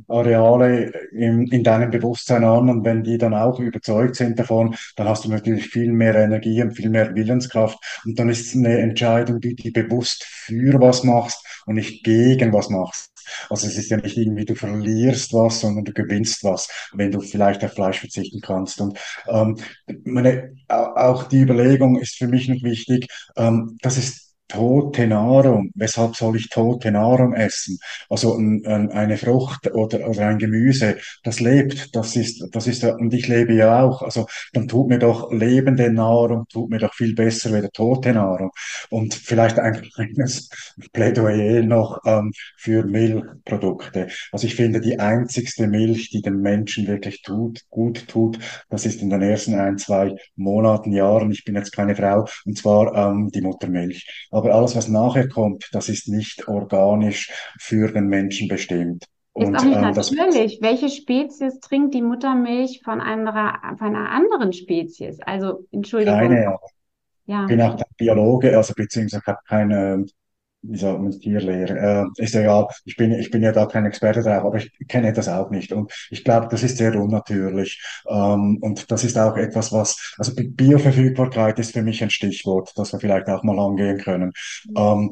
[0.09, 5.07] Areale in, in deinem Bewusstsein an und wenn die dann auch überzeugt sind davon, dann
[5.07, 8.77] hast du natürlich viel mehr Energie und viel mehr Willenskraft und dann ist es eine
[8.79, 13.09] Entscheidung, die du bewusst für was machst und nicht gegen was machst.
[13.49, 17.21] Also es ist ja nicht irgendwie, du verlierst was, sondern du gewinnst was, wenn du
[17.21, 18.81] vielleicht auf Fleisch verzichten kannst.
[18.81, 19.55] Und ähm,
[20.03, 25.71] meine, auch die Überlegung ist für mich noch wichtig, ähm, das ist tote Nahrung.
[25.75, 27.79] Weshalb soll ich tote Nahrung essen?
[28.09, 32.83] Also ein, ein, eine Frucht oder, oder ein Gemüse, das lebt, das ist, das ist,
[32.83, 34.01] und ich lebe ja auch.
[34.01, 38.51] Also dann tut mir doch lebende Nahrung, tut mir doch viel besser wie tote Nahrung.
[38.89, 40.49] Und vielleicht ein kleines
[40.93, 44.07] Plädoyer noch ähm, für Milchprodukte.
[44.31, 49.01] Also ich finde, die einzigste Milch, die den Menschen wirklich tut, gut tut, das ist
[49.01, 51.31] in den ersten ein, zwei Monaten, Jahren.
[51.31, 54.27] Ich bin jetzt keine Frau, und zwar ähm, die Muttermilch.
[54.31, 59.05] Aber alles, was nachher kommt, das ist nicht organisch für den Menschen bestimmt.
[59.33, 60.59] Und, ist auch nicht ähm, natürlich.
[60.61, 63.33] Welche Spezies trinkt die Muttermilch von einer,
[63.77, 65.19] von einer anderen Spezies?
[65.21, 66.19] Also, Entschuldigung.
[66.19, 66.57] Keine,
[67.25, 67.41] ja.
[67.43, 70.05] Ich bin auch kein Biologe, also beziehungsweise habe keine
[70.63, 72.05] wie sagt man, Tierlehre.
[72.17, 75.13] Äh, ist ja, ich bin, ich bin ja da kein Experte drauf, aber ich kenne
[75.13, 75.71] das auch nicht.
[75.71, 77.81] Und ich glaube, das ist sehr unnatürlich.
[78.07, 82.93] Ähm, und das ist auch etwas, was, also Bioverfügbarkeit ist für mich ein Stichwort, das
[82.93, 84.31] wir vielleicht auch mal angehen können.
[84.75, 85.11] Ähm,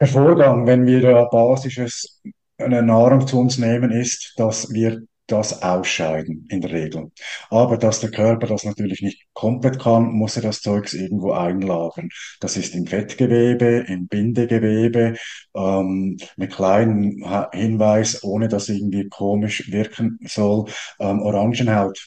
[0.00, 2.20] der Vorgang, wenn wir basisches
[2.58, 5.02] eine Nahrung zu uns nehmen, ist, dass wir
[5.32, 7.10] das ausscheiden in der Regel.
[7.50, 12.08] Aber dass der Körper das natürlich nicht komplett kann, muss er das Zeugs irgendwo einlagern.
[12.40, 15.16] Das ist im Fettgewebe, im Bindegewebe,
[15.54, 20.66] ähm, mit kleinen Hinweis, ohne dass irgendwie komisch wirken soll.
[21.00, 21.98] Ähm, Orangenhaut,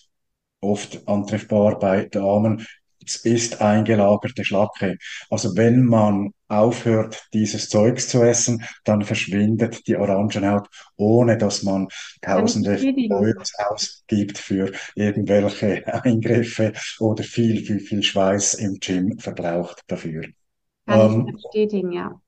[0.61, 2.65] oft antreffbar bei Damen,
[3.23, 4.97] ist eingelagerte Schlacke.
[5.29, 11.87] Also wenn man aufhört, dieses Zeugs zu essen, dann verschwindet die Orangenhaut, ohne dass man
[12.21, 20.25] Tausende Euros ausgibt für irgendwelche Eingriffe oder viel, viel, viel Schweiß im Gym verbraucht dafür.
[20.85, 22.21] Kann ich ähm, bestätigen, ja.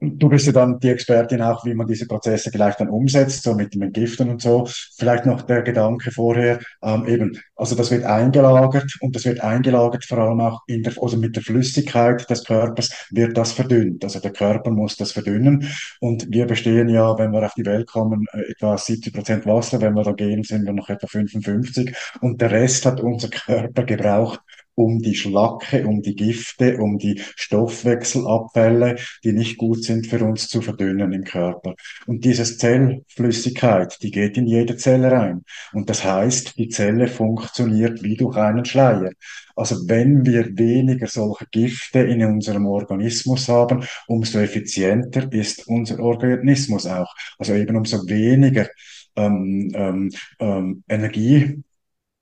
[0.00, 3.54] Du bist ja dann die Expertin auch, wie man diese Prozesse vielleicht dann umsetzt, so
[3.54, 4.66] mit dem Entgiften und so.
[4.96, 10.04] Vielleicht noch der Gedanke vorher, ähm, eben, also das wird eingelagert und das wird eingelagert
[10.04, 14.04] vor allem auch in der, also mit der Flüssigkeit des Körpers wird das verdünnt.
[14.04, 15.68] Also der Körper muss das verdünnen
[16.00, 19.80] und wir bestehen ja, wenn wir auf die Welt kommen, äh, etwa 70 Prozent Wasser,
[19.80, 23.84] wenn wir da gehen, sind wir noch etwa 55 und der Rest hat unser Körper
[23.84, 24.40] gebraucht,
[24.74, 30.48] um die Schlacke, um die Gifte, um die Stoffwechselabfälle, die nicht gut sind für uns
[30.48, 31.74] zu verdünnen im Körper.
[32.06, 35.44] Und diese Zellflüssigkeit, die geht in jede Zelle rein.
[35.72, 39.10] Und das heißt, die Zelle funktioniert wie durch einen Schleier.
[39.56, 46.86] Also wenn wir weniger solche Gifte in unserem Organismus haben, umso effizienter ist unser Organismus
[46.86, 47.14] auch.
[47.38, 48.68] Also eben umso weniger
[49.16, 50.10] ähm, ähm,
[50.40, 51.62] ähm, Energie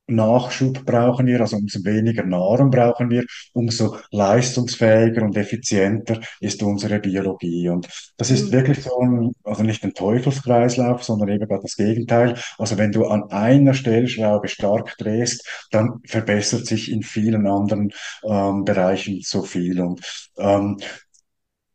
[0.06, 6.98] Nachschub brauchen wir, also umso weniger Nahrung brauchen wir, umso leistungsfähiger und effizienter ist unsere
[6.98, 7.68] Biologie.
[7.68, 8.52] Und das ist mhm.
[8.52, 12.38] wirklich so ein, also nicht ein Teufelskreislauf, sondern eben gerade das Gegenteil.
[12.58, 17.90] Also wenn du an einer Stellschraube stark drehst, dann verbessert sich in vielen anderen
[18.24, 19.80] ähm, Bereichen so viel.
[19.80, 20.00] Und
[20.38, 20.78] ähm,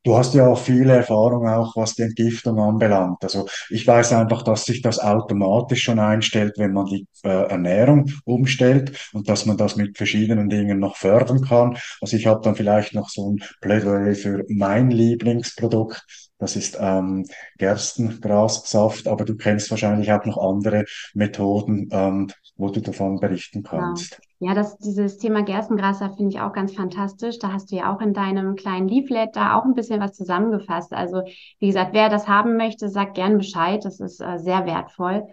[0.07, 3.21] Du hast ja auch viele Erfahrung auch, was die Entgiftung anbelangt.
[3.23, 8.09] Also ich weiß einfach, dass sich das automatisch schon einstellt, wenn man die äh, Ernährung
[8.23, 11.77] umstellt und dass man das mit verschiedenen Dingen noch fördern kann.
[11.99, 16.01] Also ich habe dann vielleicht noch so ein Plädoyer für mein Lieblingsprodukt.
[16.39, 17.25] Das ist ähm,
[17.57, 24.13] Gerstengrassaft, aber du kennst wahrscheinlich auch noch andere Methoden, ähm, wo du davon berichten kannst.
[24.13, 27.39] Ja, das, dieses Thema Gerstengras, finde ich auch ganz fantastisch.
[27.39, 30.93] Da hast du ja auch in deinem kleinen Leaflet da auch ein bisschen was zusammengefasst.
[30.93, 31.23] Also,
[31.59, 33.83] wie gesagt, wer das haben möchte, sagt gern Bescheid.
[33.83, 35.27] Das ist äh, sehr wertvoll.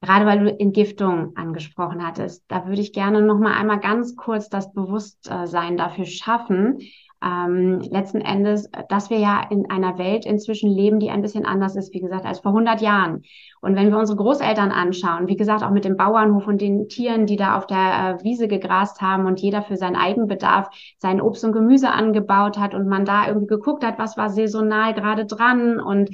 [0.00, 4.48] Gerade weil du Entgiftung angesprochen hattest, da würde ich gerne noch mal einmal ganz kurz
[4.48, 6.78] das Bewusstsein dafür schaffen,
[7.24, 11.74] ähm, letzten Endes, dass wir ja in einer Welt inzwischen leben, die ein bisschen anders
[11.76, 13.22] ist, wie gesagt, als vor 100 Jahren.
[13.60, 17.26] Und wenn wir unsere Großeltern anschauen, wie gesagt, auch mit dem Bauernhof und den Tieren,
[17.26, 21.44] die da auf der äh, Wiese gegrast haben und jeder für seinen Eigenbedarf sein Obst
[21.44, 25.80] und Gemüse angebaut hat und man da irgendwie geguckt hat, was war saisonal gerade dran
[25.80, 26.10] und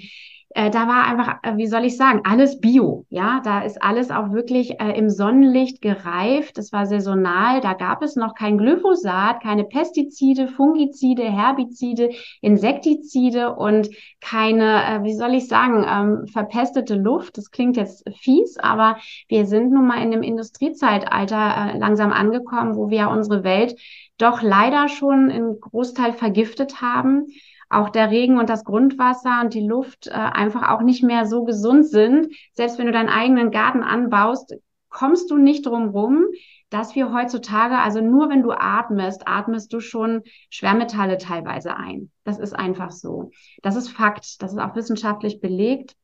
[0.56, 3.06] äh, da war einfach, äh, wie soll ich sagen, alles Bio.
[3.08, 6.58] Ja, da ist alles auch wirklich äh, im Sonnenlicht gereift.
[6.58, 7.60] Das war saisonal.
[7.60, 13.88] Da gab es noch kein Glyphosat, keine Pestizide, Fungizide, Herbizide, Insektizide und
[14.20, 17.36] keine, äh, wie soll ich sagen, ähm, verpestete Luft.
[17.36, 22.76] Das klingt jetzt fies, aber wir sind nun mal in einem Industriezeitalter äh, langsam angekommen,
[22.76, 23.74] wo wir unsere Welt
[24.18, 27.26] doch leider schon in Großteil vergiftet haben
[27.74, 31.44] auch der Regen und das Grundwasser und die Luft äh, einfach auch nicht mehr so
[31.44, 32.28] gesund sind.
[32.52, 34.54] Selbst wenn du deinen eigenen Garten anbaust,
[34.88, 36.24] kommst du nicht drum rum,
[36.70, 42.10] dass wir heutzutage, also nur wenn du atmest, atmest du schon Schwermetalle teilweise ein.
[42.24, 43.30] Das ist einfach so.
[43.62, 44.42] Das ist Fakt.
[44.42, 45.94] Das ist auch wissenschaftlich belegt.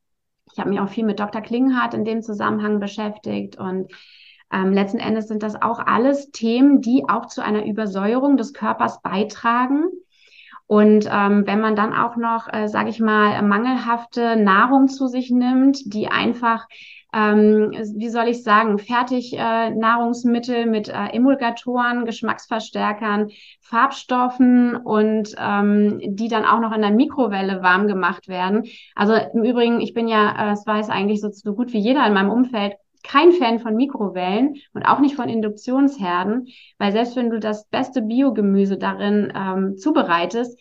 [0.53, 1.41] Ich habe mich auch viel mit Dr.
[1.43, 3.93] Klinghardt in dem Zusammenhang beschäftigt und
[4.53, 9.01] ähm, letzten Endes sind das auch alles Themen, die auch zu einer Übersäuerung des Körpers
[9.01, 9.85] beitragen.
[10.71, 15.33] Und ähm, wenn man dann auch noch, äh, sage ich mal, mangelhafte Nahrung zu sich
[15.33, 16.69] nimmt, die einfach
[17.13, 23.31] ähm, wie soll ich sagen, Fertignahrungsmittel äh, mit äh, Emulgatoren, Geschmacksverstärkern,
[23.61, 28.63] Farbstoffen und ähm, die dann auch noch in der Mikrowelle warm gemacht werden.
[28.95, 32.07] Also im Übrigen, ich bin ja, äh, das weiß eigentlich so, so gut wie jeder
[32.07, 32.75] in meinem Umfeld,
[33.11, 36.47] kein Fan von Mikrowellen und auch nicht von Induktionsherden,
[36.79, 40.57] weil selbst wenn du das beste Biogemüse darin ähm, zubereitest,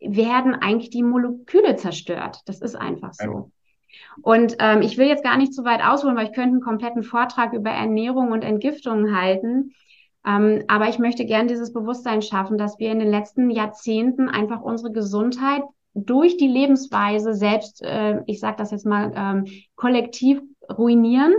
[0.00, 2.40] werden eigentlich die Moleküle zerstört.
[2.46, 3.52] Das ist einfach so.
[4.20, 7.04] Und ähm, ich will jetzt gar nicht zu weit ausholen, weil ich könnte einen kompletten
[7.04, 9.72] Vortrag über Ernährung und Entgiftung halten.
[10.26, 14.60] Ähm, aber ich möchte gern dieses Bewusstsein schaffen, dass wir in den letzten Jahrzehnten einfach
[14.60, 15.62] unsere Gesundheit
[15.94, 19.46] durch die Lebensweise selbst, äh, ich sage das jetzt mal, ähm,
[19.76, 21.32] kollektiv ruinieren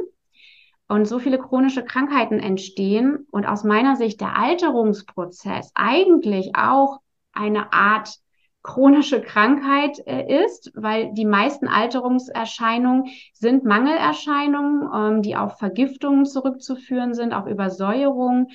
[0.88, 7.00] und so viele chronische Krankheiten entstehen und aus meiner Sicht der Alterungsprozess eigentlich auch
[7.34, 8.19] eine Art
[8.63, 17.13] chronische Krankheit äh, ist, weil die meisten Alterungserscheinungen sind Mangelerscheinungen, ähm, die auf Vergiftungen zurückzuführen
[17.13, 18.50] sind, auf Übersäuerung.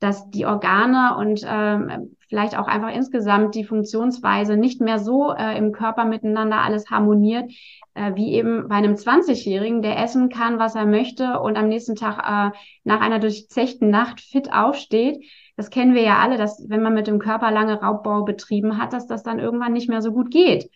[0.00, 5.56] Dass die Organe und ähm, vielleicht auch einfach insgesamt die Funktionsweise nicht mehr so äh,
[5.56, 7.50] im Körper miteinander alles harmoniert,
[7.94, 11.96] äh, wie eben bei einem 20-Jährigen, der essen kann, was er möchte und am nächsten
[11.96, 15.24] Tag äh, nach einer durchzechten Nacht fit aufsteht.
[15.56, 18.92] Das kennen wir ja alle, dass wenn man mit dem Körper lange Raubbau betrieben hat,
[18.92, 20.70] dass das dann irgendwann nicht mehr so gut geht.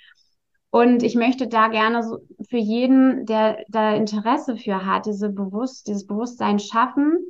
[0.71, 5.87] Und ich möchte da gerne so für jeden, der da Interesse für hat, diese Bewusst,
[5.87, 7.29] dieses Bewusstsein schaffen,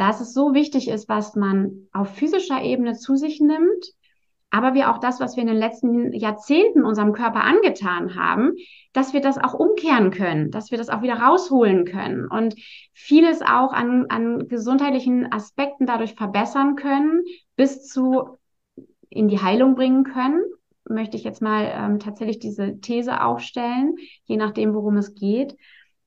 [0.00, 3.84] dass es so wichtig ist, was man auf physischer Ebene zu sich nimmt,
[4.48, 8.52] aber wir auch das, was wir in den letzten Jahrzehnten unserem Körper angetan haben,
[8.94, 12.54] dass wir das auch umkehren können, dass wir das auch wieder rausholen können und
[12.94, 17.22] vieles auch an, an gesundheitlichen Aspekten dadurch verbessern können,
[17.56, 18.38] bis zu
[19.10, 20.40] in die Heilung bringen können.
[20.88, 25.56] Möchte ich jetzt mal ähm, tatsächlich diese These aufstellen, je nachdem, worum es geht.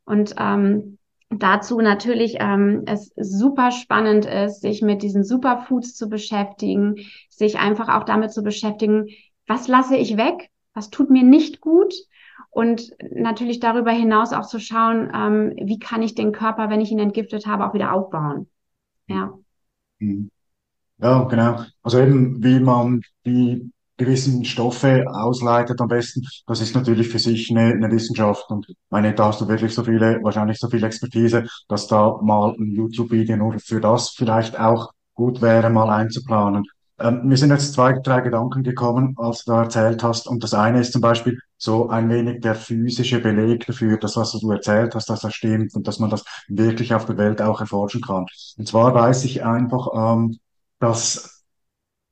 [0.03, 0.97] Und ähm,
[1.39, 6.95] dazu natürlich ähm, es super spannend ist, sich mit diesen Superfoods zu beschäftigen,
[7.29, 9.07] sich einfach auch damit zu beschäftigen,
[9.47, 11.93] was lasse ich weg, was tut mir nicht gut
[12.49, 16.91] und natürlich darüber hinaus auch zu schauen, ähm, wie kann ich den Körper, wenn ich
[16.91, 18.49] ihn entgiftet habe, auch wieder aufbauen.
[19.07, 19.33] Ja.
[19.99, 20.29] Mhm.
[20.99, 21.63] Ja, genau.
[21.81, 26.21] Also eben, wie man die gewissen Stoffe ausleitet am besten.
[26.47, 29.83] Das ist natürlich für sich eine, eine Wissenschaft und meine, da hast du wirklich so
[29.83, 34.91] viele, wahrscheinlich so viel Expertise, dass da mal ein YouTube-Video nur für das vielleicht auch
[35.13, 36.65] gut wäre, mal einzuplanen.
[36.99, 40.27] Ähm, mir sind jetzt zwei, drei Gedanken gekommen, als du da erzählt hast.
[40.27, 44.31] Und das eine ist zum Beispiel so ein wenig der physische Beleg dafür, dass was
[44.33, 47.59] du erzählt hast, dass das stimmt und dass man das wirklich auf der Welt auch
[47.61, 48.25] erforschen kann.
[48.57, 50.37] Und zwar weiß ich einfach, ähm,
[50.79, 51.43] dass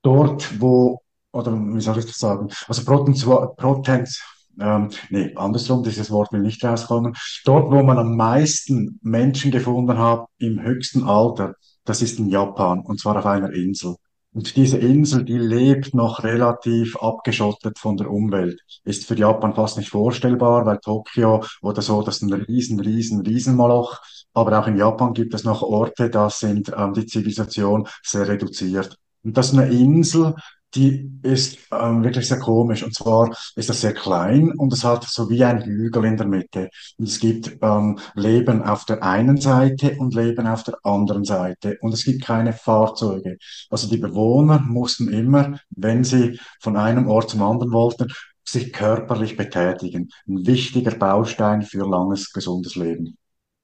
[0.01, 1.01] dort, wo
[1.31, 2.49] oder wie soll ich das sagen?
[2.67, 4.21] Also Potenz
[4.59, 7.13] ähm, nee, andersrum, dieses Wort will nicht rauskommen.
[7.45, 11.55] Dort, wo man am meisten Menschen gefunden hat im höchsten Alter,
[11.85, 13.95] das ist in Japan, und zwar auf einer Insel.
[14.33, 18.61] Und diese Insel, die lebt noch relativ abgeschottet von der Umwelt.
[18.85, 23.21] Ist für Japan fast nicht vorstellbar, weil Tokio oder so, das ist ein riesen, riesen,
[23.21, 23.99] riesen Moloch.
[24.33, 28.97] Aber auch in Japan gibt es noch Orte, da sind ähm, die Zivilisation sehr reduziert.
[29.23, 30.35] Und das ist eine Insel,
[30.75, 32.83] die ist ähm, wirklich sehr komisch.
[32.83, 36.27] Und zwar ist das sehr klein und es hat so wie ein Hügel in der
[36.27, 36.69] Mitte.
[36.97, 41.77] Und es gibt ähm, Leben auf der einen Seite und Leben auf der anderen Seite.
[41.81, 43.37] Und es gibt keine Fahrzeuge.
[43.69, 48.11] Also die Bewohner mussten immer, wenn sie von einem Ort zum anderen wollten,
[48.43, 50.09] sich körperlich betätigen.
[50.27, 53.17] Ein wichtiger Baustein für langes, gesundes Leben.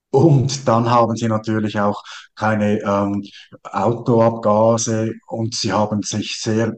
[0.09, 2.01] Und dann haben sie natürlich auch
[2.35, 3.23] keine ähm,
[3.63, 6.75] Autoabgase und sie haben sich sehr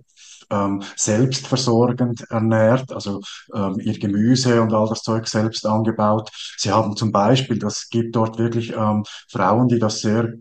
[0.50, 3.22] ähm, selbstversorgend ernährt, also
[3.54, 6.30] ähm, ihr Gemüse und all das Zeug selbst angebaut.
[6.58, 10.34] Sie haben zum Beispiel, das gibt dort wirklich ähm, Frauen, die das sehr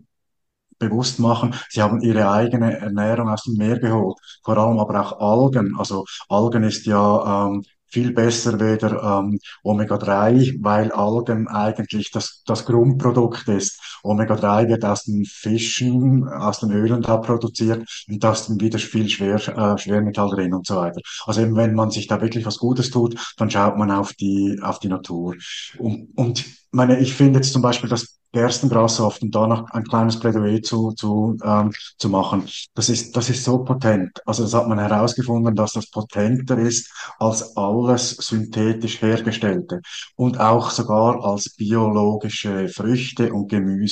[0.79, 1.53] bewusst machen.
[1.69, 5.75] Sie haben ihre eigene Ernährung aus dem Meer geholt, vor allem aber auch Algen.
[5.77, 12.65] Also Algen ist ja ähm, viel besser weder ähm, Omega-3, weil Algen eigentlich das, das
[12.65, 13.98] Grundprodukt ist.
[14.03, 18.79] Omega-3 wird aus den Fischen, aus den Ölen da produziert und da ist dann wieder
[18.79, 21.01] viel Schwer, äh, Schwermetall drin und so weiter.
[21.25, 24.59] Also eben, wenn man sich da wirklich was Gutes tut, dann schaut man auf die,
[24.61, 25.35] auf die Natur.
[25.77, 29.83] Und, und meine, ich finde jetzt zum Beispiel das Gerstengras oft und da noch ein
[29.83, 32.47] kleines Plädoyer zu, zu, ähm, zu machen.
[32.75, 34.21] Das ist, das ist so potent.
[34.25, 39.81] Also das hat man herausgefunden, dass das potenter ist als alles synthetisch hergestellte
[40.15, 43.88] und auch sogar als biologische Früchte und Gemüse.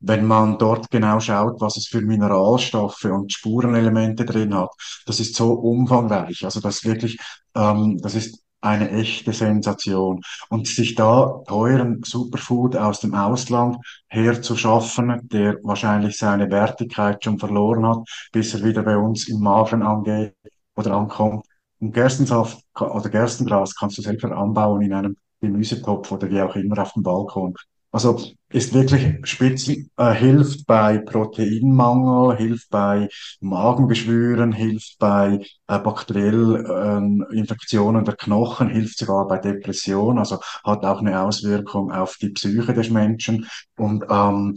[0.00, 4.70] Wenn man dort genau schaut, was es für Mineralstoffe und Spurenelemente drin hat,
[5.06, 6.44] das ist so umfangreich.
[6.44, 7.18] Also das wirklich,
[7.54, 10.20] ähm, das ist eine echte Sensation.
[10.48, 13.76] Und sich da teuren Superfood aus dem Ausland
[14.08, 19.82] herzuschaffen, der wahrscheinlich seine Wertigkeit schon verloren hat, bis er wieder bei uns im Magen
[19.82, 20.34] angeht
[20.76, 21.44] oder ankommt.
[21.80, 26.78] Und Gerstensaft oder Gerstengras kannst du selber anbauen in einem Gemüsetopf oder wie auch immer
[26.78, 27.54] auf dem Balkon.
[27.92, 28.18] Also
[28.48, 33.08] ist wirklich Spitzen, äh, hilft bei Proteinmangel, hilft bei
[33.40, 40.84] Magengeschwüren, hilft bei äh, bakteriellen äh, Infektionen der Knochen, hilft sogar bei Depression, also hat
[40.86, 43.46] auch eine Auswirkung auf die Psyche des Menschen.
[43.76, 44.54] Und ähm,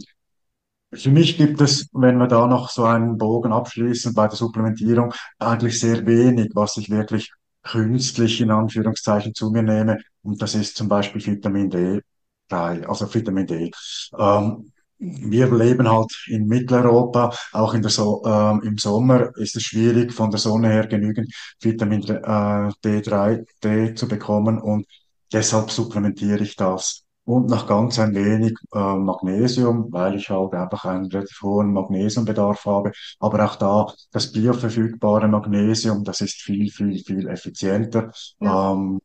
[0.94, 5.12] für mich gibt es, wenn wir da noch so einen Bogen abschließen bei der Supplementierung,
[5.38, 7.32] eigentlich sehr wenig, was ich wirklich
[7.62, 9.98] künstlich in Anführungszeichen zu mir nehme.
[10.22, 12.00] Und das ist zum Beispiel Vitamin D
[12.48, 13.70] drei, also Vitamin D.
[14.18, 19.64] Ähm, wir leben halt in Mitteleuropa, auch in der so ähm, im Sommer ist es
[19.64, 24.86] schwierig, von der Sonne her genügend Vitamin äh, D3, D zu bekommen und
[25.32, 27.02] deshalb supplementiere ich das.
[27.24, 32.64] und noch ganz ein wenig äh, Magnesium, weil ich halt einfach einen relativ hohen Magnesiumbedarf
[32.66, 32.92] habe.
[33.18, 38.12] Aber auch da das bioverfügbare Magnesium, das ist viel, viel, viel effizienter.
[38.40, 38.72] Ja.
[38.72, 39.00] Ähm,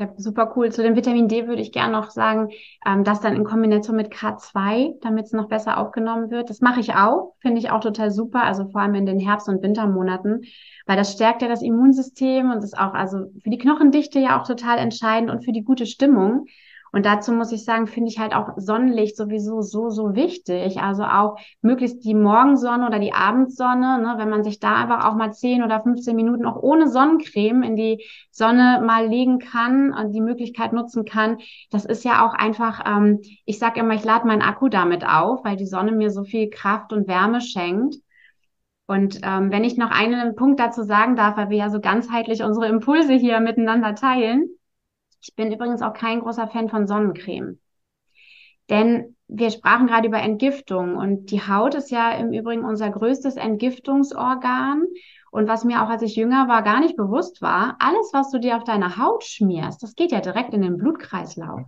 [0.00, 0.70] Ja, super cool.
[0.70, 2.50] Zu dem Vitamin D würde ich gerne noch sagen,
[2.86, 6.50] ähm, das dann in Kombination mit K2, damit es noch besser aufgenommen wird.
[6.50, 9.48] Das mache ich auch, finde ich auch total super, also vor allem in den Herbst-
[9.48, 10.42] und Wintermonaten,
[10.86, 14.46] weil das stärkt ja das Immunsystem und ist auch also für die Knochendichte ja auch
[14.46, 16.46] total entscheidend und für die gute Stimmung.
[16.92, 20.80] Und dazu muss ich sagen, finde ich halt auch Sonnenlicht sowieso so, so wichtig.
[20.80, 25.14] Also auch möglichst die Morgensonne oder die Abendsonne, ne, wenn man sich da einfach auch
[25.14, 30.12] mal 10 oder 15 Minuten auch ohne Sonnencreme in die Sonne mal legen kann und
[30.12, 31.38] die Möglichkeit nutzen kann.
[31.70, 35.44] Das ist ja auch einfach, ähm, ich sage immer, ich lade meinen Akku damit auf,
[35.44, 37.96] weil die Sonne mir so viel Kraft und Wärme schenkt.
[38.86, 42.42] Und ähm, wenn ich noch einen Punkt dazu sagen darf, weil wir ja so ganzheitlich
[42.42, 44.48] unsere Impulse hier miteinander teilen,
[45.20, 47.58] ich bin übrigens auch kein großer Fan von Sonnencreme.
[48.70, 53.36] Denn wir sprachen gerade über Entgiftung und die Haut ist ja im Übrigen unser größtes
[53.36, 54.84] Entgiftungsorgan.
[55.30, 58.38] Und was mir auch als ich jünger war gar nicht bewusst war, alles, was du
[58.38, 61.66] dir auf deine Haut schmierst, das geht ja direkt in den Blutkreislauf.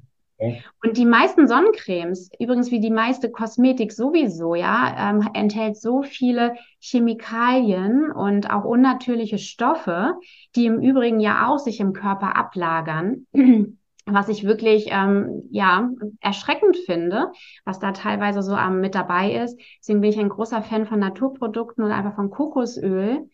[0.83, 6.55] Und die meisten Sonnencremes, übrigens wie die meiste Kosmetik sowieso, ja, ähm, enthält so viele
[6.81, 10.15] Chemikalien und auch unnatürliche Stoffe,
[10.57, 13.27] die im Übrigen ja auch sich im Körper ablagern.
[14.07, 17.31] was ich wirklich ähm, ja erschreckend finde,
[17.65, 19.61] was da teilweise so ähm, mit dabei ist.
[19.79, 23.29] Deswegen bin ich ein großer Fan von Naturprodukten und einfach von Kokosöl.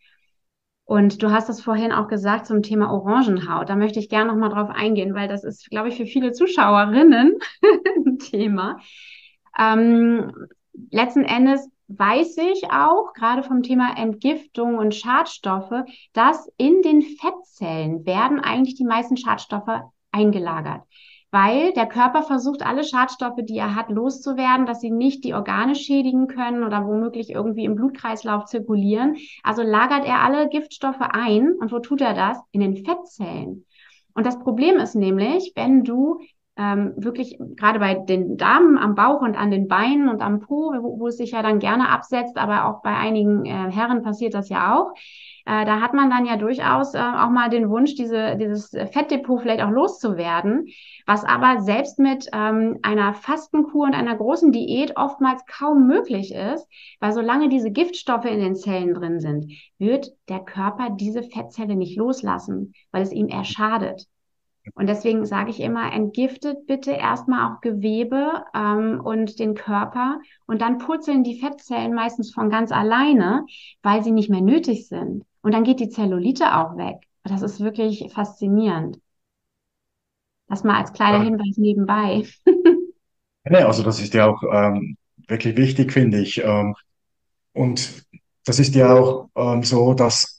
[0.87, 3.69] Und du hast es vorhin auch gesagt zum Thema Orangenhaut.
[3.69, 6.31] Da möchte ich gerne noch mal drauf eingehen, weil das ist, glaube ich, für viele
[6.31, 7.39] Zuschauerinnen
[8.07, 8.79] ein Thema.
[9.59, 10.33] Ähm,
[10.91, 18.07] letzten Endes weiß ich auch, gerade vom Thema Entgiftung und Schadstoffe, dass in den Fettzellen
[18.07, 19.83] werden eigentlich die meisten Schadstoffe
[20.13, 20.83] eingelagert
[21.31, 25.75] weil der Körper versucht, alle Schadstoffe, die er hat, loszuwerden, dass sie nicht die Organe
[25.75, 29.17] schädigen können oder womöglich irgendwie im Blutkreislauf zirkulieren.
[29.43, 31.53] Also lagert er alle Giftstoffe ein.
[31.53, 32.39] Und wo tut er das?
[32.53, 33.67] In den Fettzellen.
[34.15, 36.21] Und das Problem ist nämlich, wenn du
[36.57, 40.73] ähm, wirklich gerade bei den Damen am Bauch und an den Beinen und am Po,
[40.81, 44.33] wo, wo es sich ja dann gerne absetzt, aber auch bei einigen äh, Herren passiert
[44.33, 44.95] das ja auch.
[45.47, 49.41] Äh, da hat man dann ja durchaus äh, auch mal den Wunsch, diese, dieses Fettdepot
[49.41, 50.67] vielleicht auch loszuwerden,
[51.07, 56.67] was aber selbst mit ähm, einer Fastenkur und einer großen Diät oftmals kaum möglich ist,
[56.99, 61.97] weil solange diese Giftstoffe in den Zellen drin sind, wird der Körper diese Fettzelle nicht
[61.97, 64.07] loslassen, weil es ihm eher schadet.
[64.75, 70.61] Und deswegen sage ich immer, entgiftet bitte erstmal auch Gewebe ähm, und den Körper und
[70.61, 73.47] dann purzeln die Fettzellen meistens von ganz alleine,
[73.83, 75.25] weil sie nicht mehr nötig sind.
[75.43, 76.97] Und dann geht die Zellulite auch weg.
[77.23, 78.99] Das ist wirklich faszinierend.
[80.49, 82.25] Das mal als kleiner Hinweis nebenbei.
[83.49, 84.97] Nee, also das ist ja auch ähm,
[85.29, 86.43] wirklich wichtig, finde ich.
[86.43, 86.75] Ähm,
[87.53, 88.05] und
[88.45, 90.36] das ist ja auch ähm, so, dass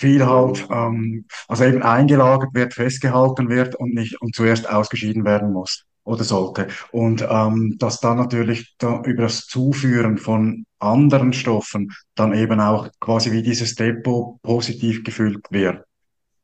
[0.00, 5.52] viel halt, ähm, also eben eingelagert wird, festgehalten wird und nicht und zuerst ausgeschieden werden
[5.52, 6.68] muss oder sollte.
[6.90, 12.88] Und ähm, dass dann natürlich da über das Zuführen von anderen Stoffen dann eben auch
[13.00, 15.84] quasi wie dieses Depot positiv gefüllt wird.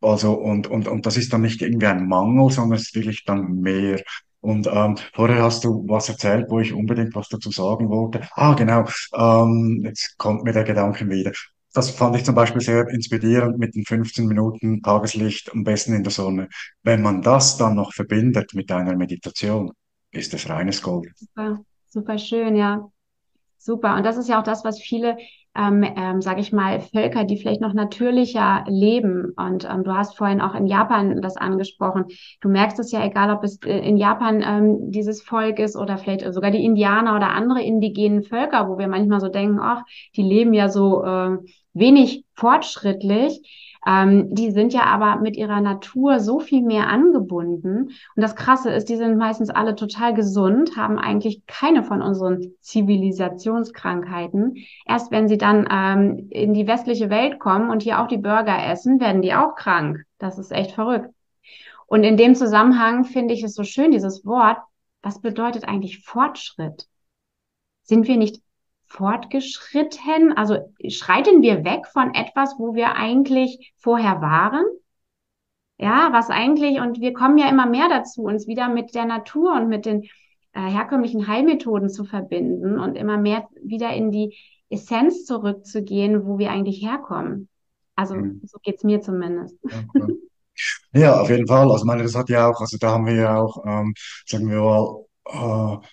[0.02, 3.24] Also und, und, und das ist dann nicht irgendwie ein Mangel, sondern es ist wirklich
[3.24, 4.02] dann mehr.
[4.40, 8.28] Und ähm, vorher hast du was erzählt, wo ich unbedingt was dazu sagen wollte.
[8.34, 8.84] Ah, genau.
[9.14, 11.32] Ähm, jetzt kommt mir der Gedanke wieder.
[11.76, 16.02] Das fand ich zum Beispiel sehr inspirierend mit den 15 Minuten Tageslicht, am besten in
[16.02, 16.48] der Sonne.
[16.82, 19.70] Wenn man das dann noch verbindet mit einer Meditation,
[20.10, 21.12] ist es reines Gold.
[21.14, 22.88] Super, super schön, ja.
[23.58, 23.94] Super.
[23.96, 25.18] Und das ist ja auch das, was viele,
[25.54, 29.34] ähm, ähm, sage ich mal, Völker, die vielleicht noch natürlicher leben.
[29.36, 32.06] Und ähm, du hast vorhin auch in Japan das angesprochen.
[32.40, 35.98] Du merkst es ja, egal ob es äh, in Japan ähm, dieses Volk ist oder
[35.98, 39.82] vielleicht sogar die Indianer oder andere indigenen Völker, wo wir manchmal so denken, ach,
[40.16, 41.36] die leben ja so äh,
[41.78, 43.40] wenig fortschrittlich.
[43.86, 47.90] Ähm, die sind ja aber mit ihrer Natur so viel mehr angebunden.
[48.16, 52.52] Und das Krasse ist, die sind meistens alle total gesund, haben eigentlich keine von unseren
[52.60, 54.56] Zivilisationskrankheiten.
[54.86, 58.58] Erst wenn sie dann ähm, in die westliche Welt kommen und hier auch die Burger
[58.66, 60.04] essen, werden die auch krank.
[60.18, 61.10] Das ist echt verrückt.
[61.86, 64.58] Und in dem Zusammenhang finde ich es so schön, dieses Wort.
[65.02, 66.88] Was bedeutet eigentlich Fortschritt?
[67.84, 68.42] Sind wir nicht
[68.86, 70.32] fortgeschritten?
[70.36, 70.58] Also
[70.88, 74.64] schreiten wir weg von etwas, wo wir eigentlich vorher waren?
[75.78, 79.54] Ja, was eigentlich, und wir kommen ja immer mehr dazu, uns wieder mit der Natur
[79.54, 80.04] und mit den
[80.52, 84.36] äh, herkömmlichen Heilmethoden zu verbinden und immer mehr wieder in die
[84.70, 87.48] Essenz zurückzugehen, wo wir eigentlich herkommen.
[87.94, 88.40] Also mhm.
[88.44, 89.58] so geht's mir zumindest.
[89.64, 90.06] Ja,
[90.92, 91.70] Ja, auf jeden Fall.
[91.70, 94.60] Also, meine, das hat ja auch, also da haben wir ja auch, ähm, sagen wir
[94.60, 95.86] mal, äh,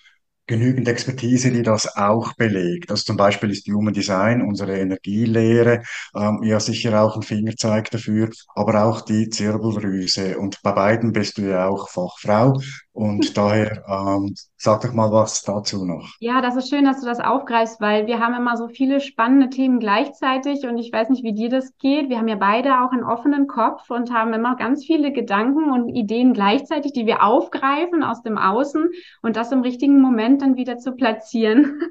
[0.46, 2.90] genügend Expertise, die das auch belegt.
[2.90, 5.82] Also zum Beispiel ist Human Design, unsere Energielehre,
[6.14, 10.38] ähm, ja sicher auch ein Fingerzeig dafür, aber auch die Zirbeldrüse.
[10.38, 12.60] Und bei beiden bist du ja auch Fachfrau.
[12.94, 16.08] Und daher, ähm, sag doch mal was dazu noch.
[16.20, 19.50] Ja, das ist schön, dass du das aufgreifst, weil wir haben immer so viele spannende
[19.50, 22.08] Themen gleichzeitig und ich weiß nicht, wie dir das geht.
[22.08, 25.88] Wir haben ja beide auch einen offenen Kopf und haben immer ganz viele Gedanken und
[25.88, 28.88] Ideen gleichzeitig, die wir aufgreifen aus dem Außen
[29.22, 31.80] und das im richtigen Moment dann wieder zu platzieren.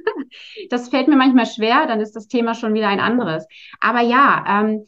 [0.71, 3.45] Das fällt mir manchmal schwer, dann ist das Thema schon wieder ein anderes.
[3.79, 4.87] Aber ja, ähm,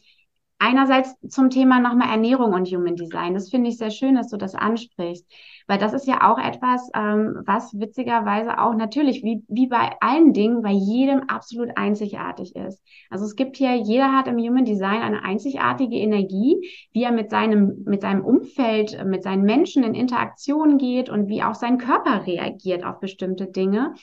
[0.58, 3.34] einerseits zum Thema nochmal Ernährung und Human Design.
[3.34, 5.26] Das finde ich sehr schön, dass du das ansprichst.
[5.66, 10.32] Weil das ist ja auch etwas, ähm, was witzigerweise auch natürlich, wie, wie bei allen
[10.32, 12.82] Dingen, bei jedem absolut einzigartig ist.
[13.10, 16.56] Also es gibt hier, jeder hat im Human Design eine einzigartige Energie,
[16.92, 21.42] wie er mit seinem, mit seinem Umfeld, mit seinen Menschen in Interaktion geht und wie
[21.42, 23.94] auch sein Körper reagiert auf bestimmte Dinge.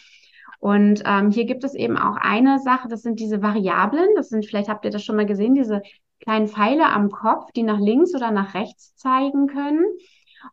[0.59, 4.45] Und ähm, hier gibt es eben auch eine Sache, das sind diese Variablen, das sind,
[4.45, 5.81] vielleicht habt ihr das schon mal gesehen, diese
[6.23, 9.85] kleinen Pfeile am Kopf, die nach links oder nach rechts zeigen können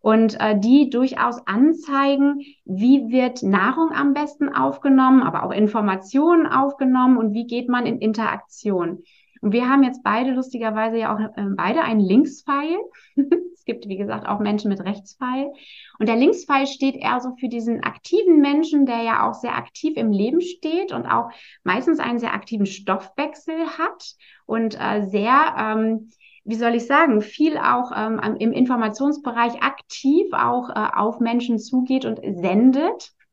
[0.00, 7.16] und äh, die durchaus anzeigen, wie wird Nahrung am besten aufgenommen, aber auch Informationen aufgenommen
[7.16, 9.02] und wie geht man in Interaktion.
[9.40, 12.76] Und wir haben jetzt beide lustigerweise ja auch äh, beide einen Linkspfeil.
[13.54, 15.50] es gibt, wie gesagt, auch Menschen mit Rechtspfeil.
[15.98, 19.96] Und der Linkspfeil steht eher so für diesen aktiven Menschen, der ja auch sehr aktiv
[19.96, 21.30] im Leben steht und auch
[21.64, 24.14] meistens einen sehr aktiven Stoffwechsel hat
[24.44, 26.10] und äh, sehr, ähm,
[26.44, 32.04] wie soll ich sagen, viel auch ähm, im Informationsbereich aktiv auch äh, auf Menschen zugeht
[32.04, 33.12] und sendet.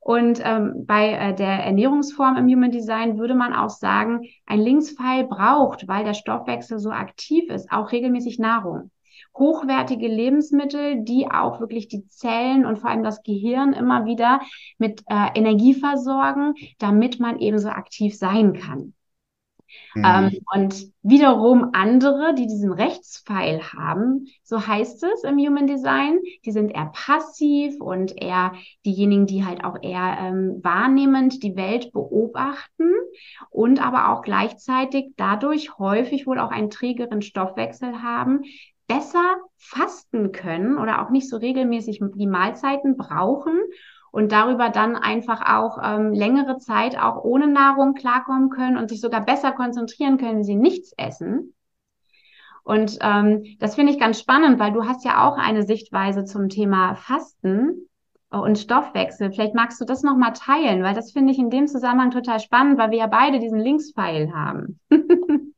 [0.00, 5.24] Und ähm, bei äh, der Ernährungsform im Human Design würde man auch sagen, ein Linkspfeil
[5.24, 8.90] braucht, weil der Stoffwechsel so aktiv ist, auch regelmäßig Nahrung.
[9.36, 14.40] Hochwertige Lebensmittel, die auch wirklich die Zellen und vor allem das Gehirn immer wieder
[14.78, 18.94] mit äh, Energie versorgen, damit man eben so aktiv sein kann.
[19.94, 20.04] Mhm.
[20.04, 26.52] Ähm, und wiederum andere, die diesen Rechtspfeil haben, so heißt es im Human Design, die
[26.52, 28.52] sind eher passiv und eher
[28.84, 32.90] diejenigen, die halt auch eher ähm, wahrnehmend die Welt beobachten
[33.50, 38.42] und aber auch gleichzeitig dadurch häufig wohl auch einen trägeren Stoffwechsel haben,
[38.86, 43.58] besser fasten können oder auch nicht so regelmäßig die Mahlzeiten brauchen
[44.16, 49.02] und darüber dann einfach auch ähm, längere Zeit auch ohne Nahrung klarkommen können und sich
[49.02, 51.52] sogar besser konzentrieren können, wenn sie nichts essen.
[52.64, 56.48] Und ähm, das finde ich ganz spannend, weil du hast ja auch eine Sichtweise zum
[56.48, 57.90] Thema Fasten
[58.30, 59.32] und Stoffwechsel.
[59.32, 62.78] Vielleicht magst du das nochmal teilen, weil das finde ich in dem Zusammenhang total spannend,
[62.78, 64.80] weil wir ja beide diesen Linkspfeil haben.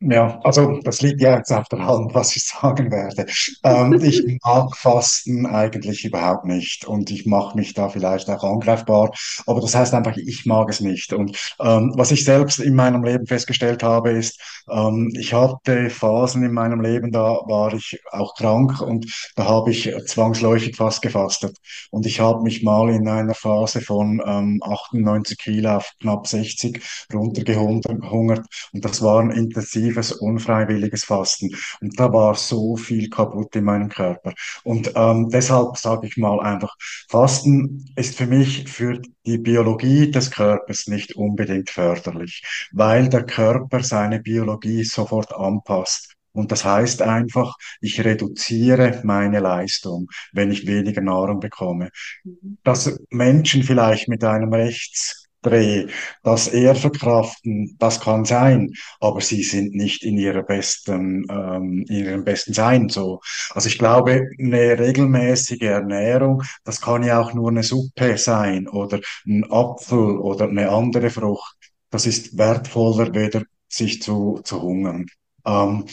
[0.00, 3.24] Ja, also das liegt ja jetzt auf der Hand, was ich sagen werde.
[3.64, 9.10] Ähm, ich mag Fasten eigentlich überhaupt nicht und ich mache mich da vielleicht auch angreifbar,
[9.46, 11.14] aber das heißt einfach, ich mag es nicht.
[11.14, 14.38] Und ähm, was ich selbst in meinem Leben festgestellt habe, ist,
[14.70, 19.70] ähm, ich hatte Phasen in meinem Leben, da war ich auch krank und da habe
[19.70, 21.56] ich zwangsläufig fast gefastet.
[21.90, 26.82] Und ich habe mich mal in einer Phase von ähm, 98 Kilo auf knapp 60
[27.14, 31.50] runtergehungert und das waren intensiv intensives, unfreiwilliges Fasten.
[31.80, 34.32] Und da war so viel kaputt in meinem Körper.
[34.64, 36.74] Und ähm, deshalb sage ich mal einfach,
[37.08, 43.82] Fasten ist für mich für die Biologie des Körpers nicht unbedingt förderlich, weil der Körper
[43.82, 46.12] seine Biologie sofort anpasst.
[46.32, 51.88] Und das heißt einfach, ich reduziere meine Leistung, wenn ich weniger Nahrung bekomme.
[52.24, 52.58] Mhm.
[52.62, 55.86] Dass Menschen vielleicht mit einem Rechts Dreh,
[56.22, 62.04] das eher verkraften, das kann sein, aber sie sind nicht in ihrer besten, ähm, in
[62.04, 63.20] ihrem besten Sein so.
[63.50, 69.00] Also ich glaube, eine regelmäßige Ernährung, das kann ja auch nur eine Suppe sein oder
[69.26, 71.56] ein Apfel oder eine andere Frucht.
[71.90, 75.06] Das ist wertvoller, weder sich zu, zu hungern.
[75.46, 75.84] Ähm,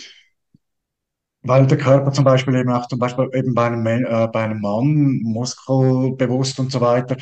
[1.42, 4.62] weil der Körper zum Beispiel eben auch zum Beispiel eben bei einem, äh, bei einem
[4.62, 7.18] Mann muskelbewusst und so weiter,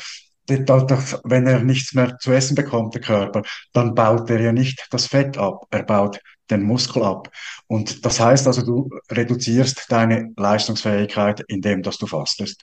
[0.48, 5.06] wenn er nichts mehr zu essen bekommt, der Körper, dann baut er ja nicht das
[5.06, 6.20] Fett ab, er baut
[6.50, 7.28] den Muskel ab.
[7.66, 12.62] Und das heißt also, du reduzierst deine Leistungsfähigkeit, indem dass du fastest.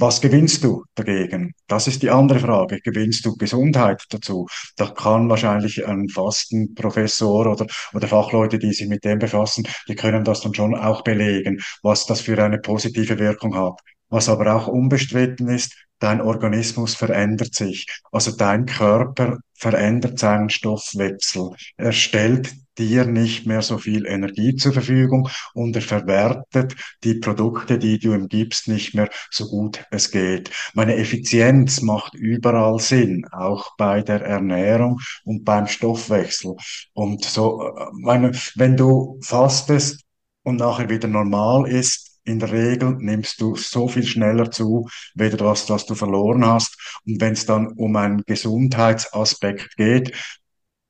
[0.00, 1.54] Was gewinnst du dagegen?
[1.66, 2.78] Das ist die andere Frage.
[2.80, 4.46] Gewinnst du Gesundheit dazu?
[4.76, 10.22] Da kann wahrscheinlich ein Fastenprofessor oder, oder Fachleute, die sich mit dem befassen, die können
[10.22, 13.80] das dann schon auch belegen, was das für eine positive Wirkung hat.
[14.08, 17.86] Was aber auch unbestritten ist, dein Organismus verändert sich.
[18.12, 21.50] Also dein Körper verändert seinen Stoffwechsel.
[21.76, 27.78] Er stellt dir nicht mehr so viel Energie zur Verfügung und er verwertet die Produkte,
[27.78, 30.50] die du ihm gibst, nicht mehr so gut es geht.
[30.74, 36.54] Meine Effizienz macht überall Sinn, auch bei der Ernährung und beim Stoffwechsel.
[36.92, 40.04] Und so, äh, meine, wenn du fastest
[40.44, 45.38] und nachher wieder normal ist, in der Regel nimmst du so viel schneller zu, weder
[45.38, 47.00] das, was du verloren hast.
[47.06, 50.12] Und wenn es dann um einen Gesundheitsaspekt geht,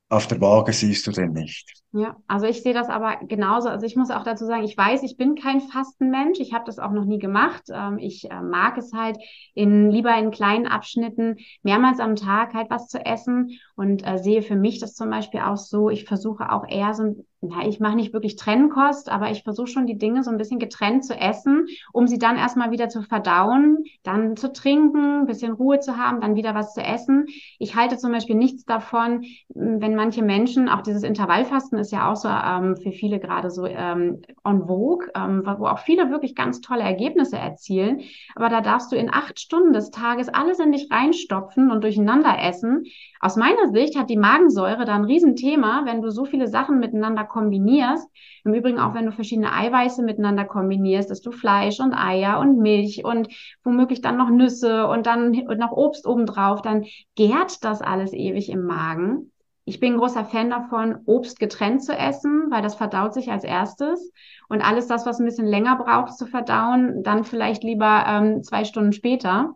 [0.09, 1.71] auf der Waage siehst du den nicht.
[1.91, 3.67] Ja, also ich sehe das aber genauso.
[3.67, 6.39] Also ich muss auch dazu sagen, ich weiß, ich bin kein Fastenmensch.
[6.39, 7.63] Ich habe das auch noch nie gemacht.
[7.71, 9.17] Ähm, ich äh, mag es halt
[9.55, 14.43] in lieber in kleinen Abschnitten mehrmals am Tag halt was zu essen und äh, sehe
[14.43, 15.89] für mich das zum Beispiel auch so.
[15.89, 19.87] Ich versuche auch eher so na, ich mache nicht wirklich Trennkost, aber ich versuche schon
[19.87, 23.85] die Dinge so ein bisschen getrennt zu essen, um sie dann erstmal wieder zu verdauen,
[24.03, 27.27] dann zu trinken, ein bisschen Ruhe zu haben, dann wieder was zu essen.
[27.57, 32.15] Ich halte zum Beispiel nichts davon, wenn manche Menschen, auch dieses Intervallfasten ist ja auch
[32.15, 36.61] so ähm, für viele gerade so ähm, on vogue, ähm, wo auch viele wirklich ganz
[36.61, 38.01] tolle Ergebnisse erzielen.
[38.35, 42.37] Aber da darfst du in acht Stunden des Tages alles in dich reinstopfen und durcheinander
[42.41, 42.83] essen.
[43.21, 47.23] Aus meiner Sicht hat die Magensäure da ein Riesenthema, wenn du so viele Sachen miteinander
[47.23, 48.09] kombinierst.
[48.45, 52.59] Im Übrigen auch, wenn du verschiedene Eiweiße miteinander kombinierst, dass du Fleisch und Eier und
[52.59, 53.27] Milch und
[53.63, 58.63] womöglich dann noch Nüsse und dann noch Obst obendrauf, dann gärt das alles ewig im
[58.63, 59.31] Magen.
[59.69, 64.11] Ich bin großer Fan davon, Obst getrennt zu essen, weil das verdaut sich als erstes.
[64.47, 68.63] Und alles das, was ein bisschen länger braucht zu verdauen, dann vielleicht lieber ähm, zwei
[68.63, 69.53] Stunden später.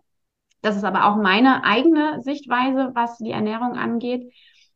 [0.61, 4.31] Das ist aber auch meine eigene Sichtweise, was die Ernährung angeht.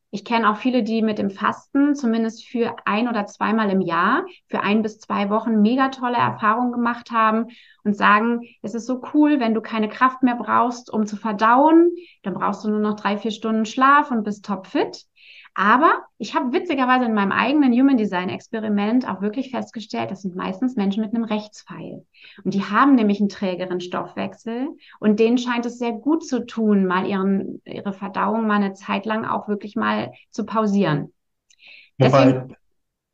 [0.10, 4.26] Ich kenne auch viele, die mit dem Fasten zumindest für ein oder zweimal im Jahr,
[4.48, 7.50] für ein bis zwei Wochen mega tolle Erfahrungen gemacht haben
[7.84, 11.92] und sagen, es ist so cool, wenn du keine Kraft mehr brauchst, um zu verdauen,
[12.24, 15.06] dann brauchst du nur noch drei, vier Stunden Schlaf und bist topfit.
[15.60, 20.36] Aber ich habe witzigerweise in meinem eigenen Human Design Experiment auch wirklich festgestellt, das sind
[20.36, 22.06] meistens Menschen mit einem Rechtspfeil.
[22.44, 24.68] Und die haben nämlich einen trägeren Stoffwechsel
[25.00, 29.08] und denen scheint es sehr gut zu tun, mal ihren, ihre Verdauung mal eine Zeit
[29.08, 31.12] lang auch wirklich mal zu pausieren.
[31.98, 32.56] Wobei, Deswegen,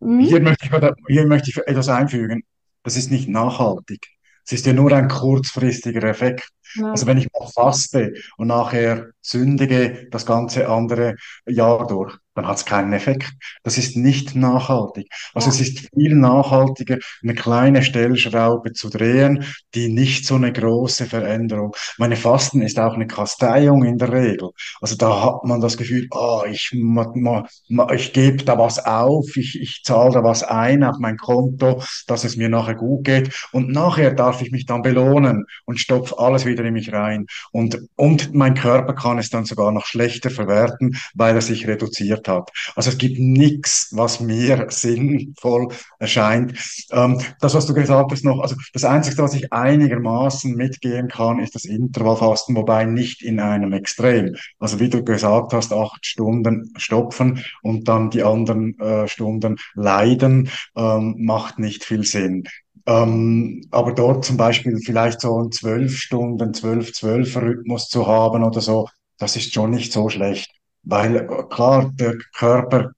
[0.01, 0.19] hm?
[0.19, 2.43] hier, möchte ich, hier möchte ich etwas einfügen.
[2.83, 4.05] Das ist nicht nachhaltig.
[4.45, 6.49] Es ist ja nur ein kurzfristiger Effekt.
[6.75, 6.91] Ja.
[6.91, 11.15] Also wenn ich mal faste und nachher sündige das ganze andere
[11.47, 13.31] Jahr durch, dann hat es keinen Effekt.
[13.63, 15.07] Das ist nicht nachhaltig.
[15.33, 15.55] Also ja.
[15.55, 19.45] es ist viel nachhaltiger, eine kleine Stellschraube zu drehen,
[19.75, 21.75] die nicht so eine große Veränderung.
[21.97, 24.49] Meine Fasten ist auch eine Kasteiung in der Regel.
[24.81, 29.81] Also da hat man das Gefühl, oh, ich, ich gebe da was auf, ich, ich
[29.83, 33.47] zahle da was ein auf mein Konto, dass es mir nachher gut geht.
[33.51, 37.27] Und nachher darf ich mich dann belohnen und stopfe alles wieder in mich rein.
[37.51, 42.27] Und, und mein Körper kann es dann sogar noch schlechter verwerten, weil er sich reduziert
[42.27, 42.51] hat.
[42.75, 46.57] Also es gibt nichts, was mir sinnvoll erscheint.
[46.91, 51.39] Ähm, das, was du gesagt hast noch, also das Einzige, was ich einigermaßen mitgehen kann,
[51.39, 54.35] ist das Intervallfasten, wobei nicht in einem Extrem.
[54.59, 60.49] Also wie du gesagt hast, acht Stunden stopfen und dann die anderen äh, Stunden leiden,
[60.75, 62.43] ähm, macht nicht viel Sinn.
[62.85, 68.43] Ähm, aber dort zum Beispiel vielleicht so einen zwölf Stunden, zwölf, zwölf Rhythmus zu haben
[68.43, 70.49] oder so, das ist schon nicht so schlecht.
[70.83, 72.91] Weil klar, der Körper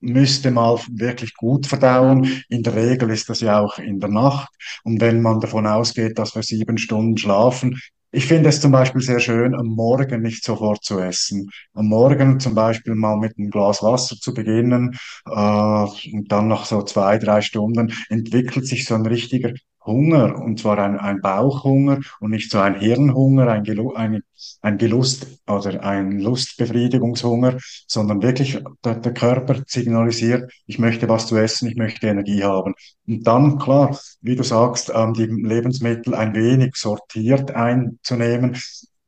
[0.00, 2.42] müsste mal wirklich gut verdauen.
[2.48, 4.48] In der Regel ist das ja auch in der Nacht.
[4.84, 7.78] Und wenn man davon ausgeht, dass wir sieben Stunden schlafen,
[8.12, 11.48] ich finde es zum Beispiel sehr schön, am Morgen nicht sofort zu essen.
[11.74, 16.64] Am Morgen zum Beispiel mal mit einem Glas Wasser zu beginnen äh, und dann nach
[16.64, 19.52] so zwei, drei Stunden entwickelt sich so ein richtiger
[19.84, 24.22] Hunger, und zwar ein, ein Bauchhunger und nicht so ein Hirnhunger, ein, Gelu ein,
[24.60, 31.36] ein Gelust oder ein Lustbefriedigungshunger, sondern wirklich der, der Körper signalisiert, ich möchte was zu
[31.36, 32.74] essen, ich möchte Energie haben.
[33.06, 38.56] Und dann, klar, wie du sagst, ähm, die Lebensmittel ein wenig sortiert einzunehmen,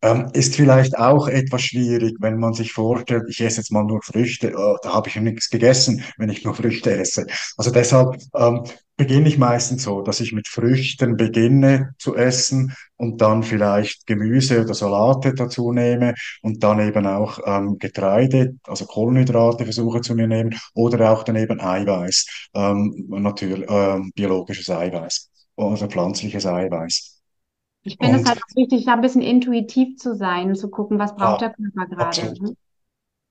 [0.03, 4.03] ähm, ist vielleicht auch etwas schwierig, wenn man sich vorstellt, ich esse jetzt mal nur
[4.03, 7.27] Früchte, oh, da habe ich nichts gegessen, wenn ich nur Früchte esse.
[7.57, 8.65] Also deshalb ähm,
[9.03, 14.63] beginne ich meistens so, dass ich mit Früchten beginne zu essen und dann vielleicht Gemüse
[14.63, 20.29] oder Salate dazu nehme und dann eben auch ähm, Getreide, also Kohlenhydrate versuche zu mir
[20.29, 27.21] nehmen oder auch daneben Eiweiß, ähm, natürlich ähm, biologisches Eiweiß oder pflanzliches Eiweiß.
[27.83, 31.17] Ich finde es halt auch wichtig, da ein bisschen intuitiv zu sein, zu gucken, was
[31.17, 32.07] braucht ja, der Körper gerade.
[32.07, 32.57] Absolut.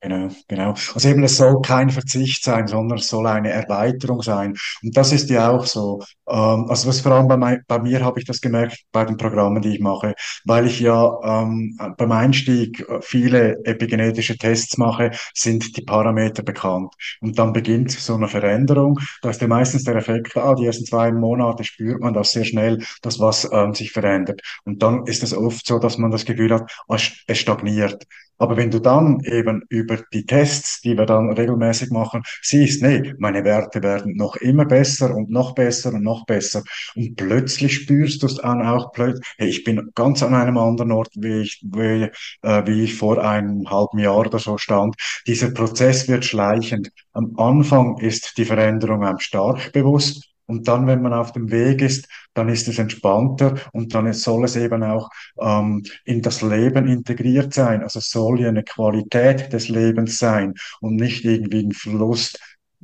[0.03, 0.69] Genau, genau.
[0.95, 4.55] Also eben, es soll kein Verzicht sein, sondern es soll eine Erweiterung sein.
[4.81, 5.99] Und das ist ja auch so.
[6.27, 9.17] Ähm, also das vor allem bei, mein, bei mir habe ich das gemerkt bei den
[9.17, 15.11] Programmen, die ich mache, weil ich ja ähm, beim Einstieg äh, viele epigenetische Tests mache,
[15.35, 16.91] sind die Parameter bekannt.
[17.21, 18.97] Und dann beginnt so eine Veränderung.
[19.21, 22.45] Da ist ja meistens der Effekt, ah, die ersten zwei Monate spürt man das sehr
[22.45, 24.41] schnell, dass was ähm, sich verändert.
[24.65, 26.97] Und dann ist es oft so, dass man das Gefühl hat, ah,
[27.27, 28.03] es stagniert.
[28.41, 33.13] Aber wenn du dann eben über die Tests, die wir dann regelmäßig machen, siehst, nee,
[33.19, 36.63] meine Werte werden noch immer besser und noch besser und noch besser.
[36.95, 41.11] Und plötzlich spürst du es dann auch, hey, ich bin ganz an einem anderen Ort,
[41.17, 42.09] wie ich, wie,
[42.41, 44.95] äh, wie ich vor einem halben Jahr oder so stand.
[45.27, 46.89] Dieser Prozess wird schleichend.
[47.13, 50.30] Am Anfang ist die Veränderung einem stark bewusst.
[50.51, 54.43] Und dann, wenn man auf dem Weg ist, dann ist es entspannter und dann soll
[54.43, 57.83] es eben auch ähm, in das Leben integriert sein.
[57.83, 62.37] Also es soll ja eine Qualität des Lebens sein und nicht irgendwie ein Verlust,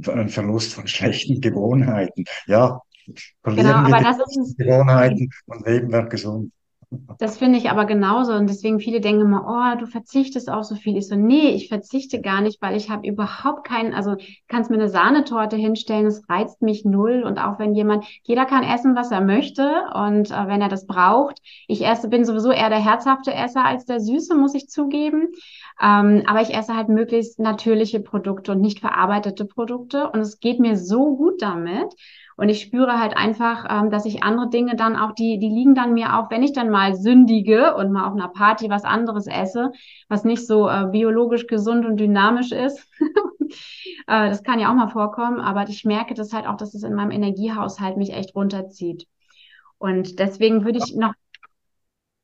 [0.07, 2.23] ein Verlust von schlechten Gewohnheiten.
[2.45, 2.79] Ja,
[3.43, 6.53] verlieren genau, wir die Gewohnheiten und leben wir gesund.
[6.89, 8.31] Das finde ich aber genauso.
[8.33, 10.95] Und deswegen viele denken immer, oh, du verzichtest auf so viel.
[10.95, 14.15] Ich so, nee, ich verzichte gar nicht, weil ich habe überhaupt keinen, also
[14.47, 17.23] kannst mir eine Sahnetorte hinstellen, es reizt mich null.
[17.23, 20.87] Und auch wenn jemand, jeder kann essen, was er möchte und äh, wenn er das
[20.87, 21.39] braucht.
[21.67, 25.27] Ich esse, bin sowieso eher der herzhafte Esser als der süße, muss ich zugeben.
[25.81, 30.09] Ähm, aber ich esse halt möglichst natürliche Produkte und nicht verarbeitete Produkte.
[30.09, 31.93] Und es geht mir so gut damit.
[32.37, 35.73] Und ich spüre halt einfach, ähm, dass ich andere Dinge dann auch, die, die liegen
[35.73, 39.25] dann mir auch, wenn ich dann mal sündige und mal auf einer Party was anderes
[39.25, 39.71] esse,
[40.07, 42.87] was nicht so äh, biologisch gesund und dynamisch ist.
[44.07, 46.83] äh, das kann ja auch mal vorkommen, aber ich merke das halt auch, dass es
[46.83, 49.07] in meinem Energiehaushalt mich echt runterzieht.
[49.79, 51.13] Und deswegen würde ich noch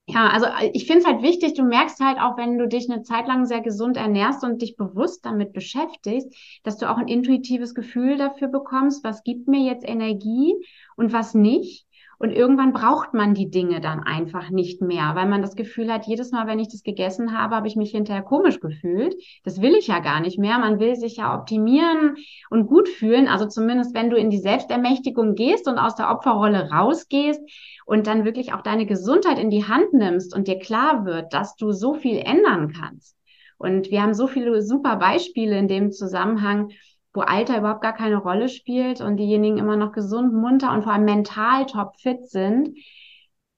[0.07, 2.89] ja, also äh, ich finde es halt wichtig, du merkst halt auch, wenn du dich
[2.91, 6.33] eine Zeit lang sehr gesund ernährst und dich bewusst damit beschäftigst,
[6.63, 10.55] dass du auch ein intuitives Gefühl dafür bekommst, was gibt mir jetzt Energie
[10.97, 11.82] und was nicht.
[12.19, 16.05] Und irgendwann braucht man die Dinge dann einfach nicht mehr, weil man das Gefühl hat,
[16.05, 19.15] jedes Mal, wenn ich das gegessen habe, habe ich mich hinterher komisch gefühlt.
[19.43, 20.57] Das will ich ja gar nicht mehr.
[20.59, 22.15] Man will sich ja optimieren
[22.49, 23.27] und gut fühlen.
[23.27, 27.41] Also zumindest, wenn du in die Selbstermächtigung gehst und aus der Opferrolle rausgehst
[27.85, 31.55] und dann wirklich auch deine Gesundheit in die Hand nimmst und dir klar wird, dass
[31.55, 33.17] du so viel ändern kannst.
[33.57, 36.71] Und wir haben so viele super Beispiele in dem Zusammenhang,
[37.13, 40.93] wo Alter überhaupt gar keine Rolle spielt und diejenigen immer noch gesund, munter und vor
[40.93, 42.77] allem mental topfit sind.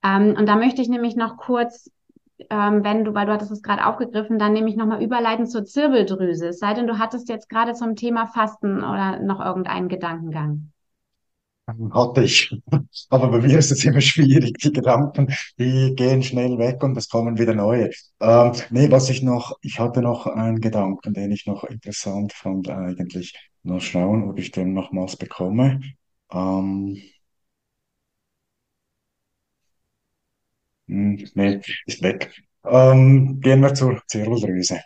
[0.03, 1.89] Ähm, und da möchte ich nämlich noch kurz,
[2.49, 6.49] ähm, wenn du, weil du hattest es gerade aufgegriffen, dann nämlich nochmal überleiten zur Zirbeldrüse.
[6.49, 10.71] Es sei denn, du hattest jetzt gerade zum Thema Fasten oder noch irgendeinen Gedankengang.
[11.67, 12.55] Hatte ich.
[13.09, 14.53] Aber bei mir ist es immer schwierig.
[14.59, 17.89] Die Gedanken, die gehen schnell weg und es kommen wieder neue.
[18.19, 22.69] Ähm, nee, was ich noch, ich hatte noch einen Gedanken, den ich noch interessant fand
[22.69, 23.33] eigentlich.
[23.63, 25.81] Nur schauen, ob ich den nochmals bekomme.
[26.31, 27.01] Ähm,
[30.87, 32.31] hm, nee, ist weg.
[32.63, 34.79] Ähm, gehen wir zur Zirbeldrüse.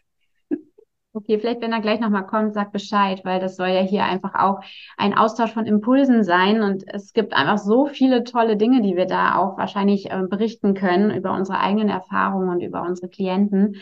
[1.12, 4.36] Okay, vielleicht, wenn er gleich nochmal kommt, sag Bescheid, weil das soll ja hier einfach
[4.36, 4.60] auch
[4.96, 6.62] ein Austausch von Impulsen sein.
[6.62, 10.76] Und es gibt einfach so viele tolle Dinge, die wir da auch wahrscheinlich äh, berichten
[10.76, 13.78] können über unsere eigenen Erfahrungen und über unsere Klienten.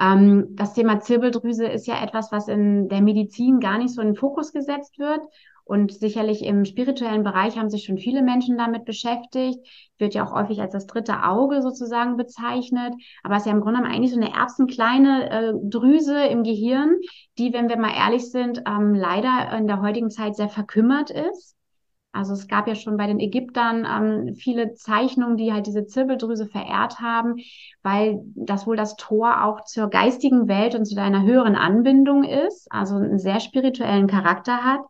[0.00, 4.08] Ähm, das Thema Zirbeldrüse ist ja etwas, was in der Medizin gar nicht so in
[4.08, 5.20] den Fokus gesetzt wird.
[5.66, 9.58] Und sicherlich im spirituellen Bereich haben sich schon viele Menschen damit beschäftigt.
[9.98, 12.94] Wird ja auch häufig als das dritte Auge sozusagen bezeichnet.
[13.24, 17.00] Aber es ist ja im Grunde eigentlich so eine erbsenkleine äh, Drüse im Gehirn,
[17.36, 21.56] die, wenn wir mal ehrlich sind, ähm, leider in der heutigen Zeit sehr verkümmert ist.
[22.12, 26.46] Also es gab ja schon bei den Ägyptern ähm, viele Zeichnungen, die halt diese Zirbeldrüse
[26.46, 27.34] verehrt haben,
[27.82, 32.68] weil das wohl das Tor auch zur geistigen Welt und zu deiner höheren Anbindung ist,
[32.70, 34.80] also einen sehr spirituellen Charakter hat.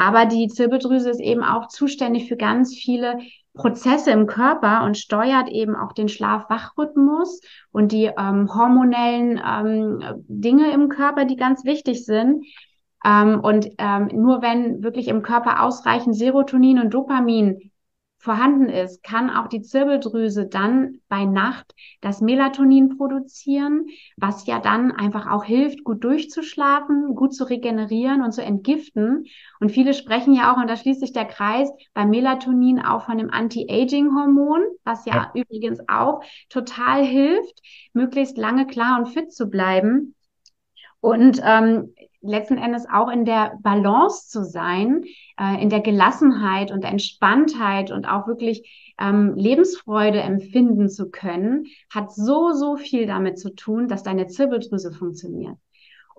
[0.00, 3.18] Aber die Zirbeldrüse ist eben auch zuständig für ganz viele
[3.52, 10.72] Prozesse im Körper und steuert eben auch den Schlaf-Wach-Rhythmus und die ähm, hormonellen ähm, Dinge
[10.72, 12.46] im Körper, die ganz wichtig sind.
[13.04, 17.70] Ähm, und ähm, nur wenn wirklich im Körper ausreichend Serotonin und Dopamin
[18.20, 23.86] vorhanden ist, kann auch die Zirbeldrüse dann bei Nacht das Melatonin produzieren,
[24.18, 29.24] was ja dann einfach auch hilft, gut durchzuschlafen, gut zu regenerieren und zu entgiften.
[29.58, 33.16] Und viele sprechen ja auch, und da schließt sich der Kreis, beim Melatonin auch von
[33.16, 37.62] dem Anti-Aging-Hormon, was ja, ja übrigens auch total hilft,
[37.94, 40.14] möglichst lange klar und fit zu bleiben.
[41.00, 45.04] Und ähm, letzten Endes auch in der Balance zu sein,
[45.40, 52.12] äh, in der Gelassenheit und Entspanntheit und auch wirklich ähm, Lebensfreude empfinden zu können, hat
[52.12, 55.56] so, so viel damit zu tun, dass deine Zirbeldrüse funktioniert.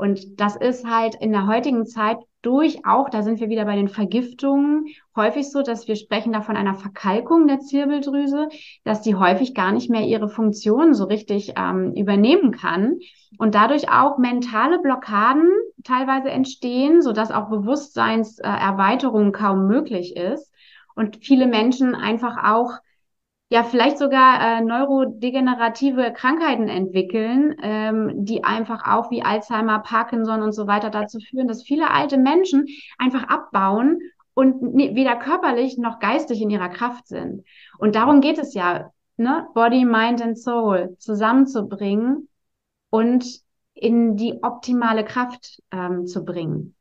[0.02, 3.76] Und das ist halt in der heutigen Zeit durch auch, da sind wir wieder bei
[3.76, 8.50] den Vergiftungen, häufig so, dass wir sprechen da von einer Verkalkung der Zirbeldrüse,
[8.84, 12.98] dass die häufig gar nicht mehr ihre Funktion so richtig ähm, übernehmen kann
[13.38, 15.52] und dadurch auch mentale Blockaden
[15.84, 20.52] teilweise entstehen, sodass auch Bewusstseinserweiterung äh, kaum möglich ist.
[20.96, 22.72] Und viele Menschen einfach auch
[23.52, 30.54] ja vielleicht sogar äh, neurodegenerative Krankheiten entwickeln, ähm, die einfach auch wie Alzheimer, Parkinson und
[30.54, 34.00] so weiter dazu führen, dass viele alte Menschen einfach abbauen
[34.34, 34.62] und
[34.96, 37.44] weder körperlich noch geistig in ihrer Kraft sind.
[37.78, 39.48] Und darum geht es ja, ne?
[39.54, 42.30] Body, Mind and Soul zusammenzubringen
[42.90, 43.26] und
[43.74, 46.74] in die optimale Kraft ähm, zu bringen.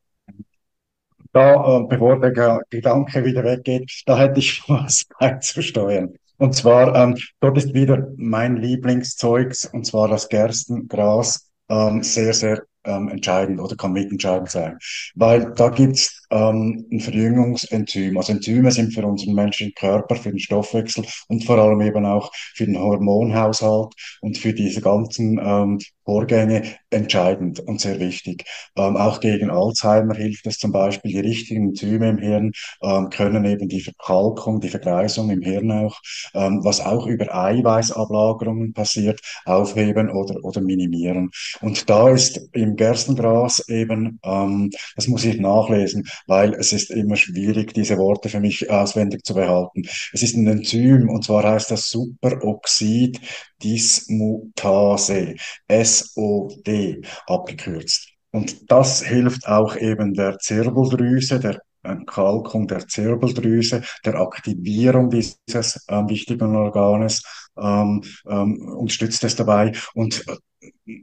[1.32, 6.14] Da, äh, bevor der Gedanke wieder weggeht, da hätte ich was beizusteuern.
[6.40, 12.62] Und zwar, ähm, dort ist wieder mein Lieblingszeugs, und zwar das Gerstengras, ähm, sehr, sehr
[12.84, 14.78] ähm, entscheidend oder kann mitentscheidend sein.
[15.14, 18.16] Weil da gibt's ähm, ein Verjüngungsenzym.
[18.16, 22.32] Also Enzyme sind für unseren menschlichen Körper, für den Stoffwechsel und vor allem eben auch
[22.54, 28.44] für den Hormonhaushalt und für diese ganzen ähm, Vorgänge entscheidend und sehr wichtig.
[28.76, 31.12] Ähm, auch gegen Alzheimer hilft es zum Beispiel.
[31.12, 32.52] Die richtigen Enzyme im Hirn
[32.82, 36.00] ähm, können eben die Verkalkung, die Vergreisung im Hirn auch,
[36.34, 41.30] ähm, was auch über Eiweißablagerungen passiert, aufheben oder, oder minimieren.
[41.60, 47.16] Und da ist im Gerstengras eben, ähm, das muss ich nachlesen, weil es ist immer
[47.16, 49.82] schwierig, diese Worte für mich auswendig zu behalten.
[50.12, 53.20] Es ist ein Enzym und zwar heißt das Superoxid
[53.62, 55.34] Dismutase,
[55.68, 58.08] SOD abgekürzt.
[58.32, 66.08] Und das hilft auch eben der Zirbeldrüse, der Entkalkung der Zirbeldrüse, der Aktivierung dieses ähm,
[66.08, 67.22] wichtigen Organes,
[67.58, 69.72] ähm, ähm, unterstützt es dabei.
[69.94, 70.36] Und äh,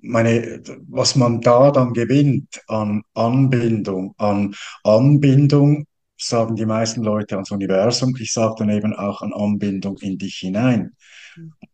[0.01, 4.53] meine, was man da dann gewinnt an Anbindung, an
[4.83, 5.85] Anbindung,
[6.19, 8.15] sagen die meisten Leute ans Universum.
[8.19, 10.95] Ich sage dann eben auch an Anbindung in dich hinein.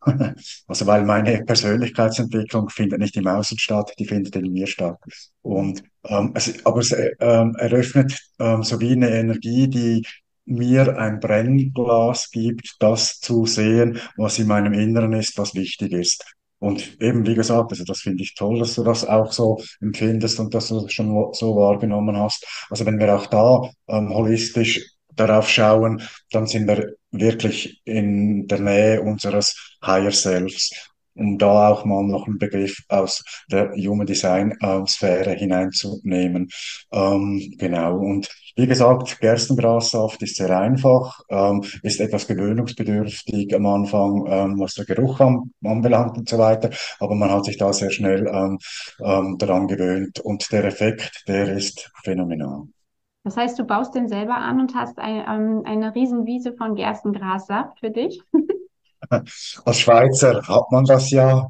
[0.68, 4.98] Also weil meine Persönlichkeitsentwicklung findet nicht im Außen statt, die findet in mir statt.
[5.42, 10.04] Und ähm, es, aber es ähm, eröffnet ähm, so wie eine Energie, die
[10.46, 16.24] mir ein Brennglas gibt, das zu sehen, was in meinem Inneren ist, was wichtig ist.
[16.60, 20.40] Und eben, wie gesagt, also das finde ich toll, dass du das auch so empfindest
[20.40, 22.46] und dass du das schon so wahrgenommen hast.
[22.70, 24.82] Also wenn wir auch da ähm, holistisch
[25.14, 26.02] darauf schauen,
[26.32, 30.72] dann sind wir wirklich in der Nähe unseres Higher Selves,
[31.16, 36.50] um da auch mal noch einen Begriff aus der Human Design äh, Sphäre hineinzunehmen.
[36.92, 37.98] Ähm, genau.
[37.98, 44.76] Und wie gesagt, Gerstengrassaft ist sehr einfach, ähm, ist etwas gewöhnungsbedürftig am Anfang, ähm, was
[44.76, 46.70] der Geruch an, anbelangt und so weiter.
[47.00, 48.60] Aber man hat sich da sehr schnell ähm,
[49.04, 52.68] ähm, daran gewöhnt und der Effekt, der ist phänomenal.
[53.24, 57.80] Das heißt, du baust den selber an und hast ein, ähm, eine Riesenwiese von Gerstengrassaft
[57.80, 58.22] für dich?
[59.66, 61.50] Als Schweizer hat man das ja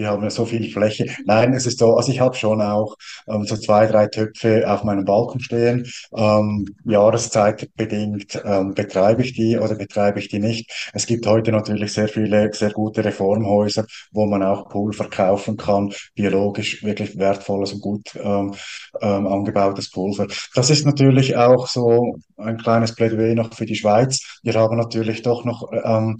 [0.00, 1.06] wir haben ja so viel Fläche.
[1.26, 2.96] Nein, es ist so, also ich habe schon auch
[3.28, 5.86] ähm, so zwei, drei Töpfe auf meinem Balkon stehen.
[6.16, 10.90] Ähm, Jahreszeitbedingt ähm, betreibe ich die oder betreibe ich die nicht.
[10.94, 15.92] Es gibt heute natürlich sehr viele, sehr gute Reformhäuser, wo man auch Pulver kaufen kann,
[16.14, 18.54] biologisch wirklich wertvolles und gut ähm,
[19.02, 20.26] ähm, angebautes Pulver.
[20.54, 24.40] Das ist natürlich auch so ein kleines Plädoyer noch für die Schweiz.
[24.42, 26.16] Wir haben natürlich doch noch ähm,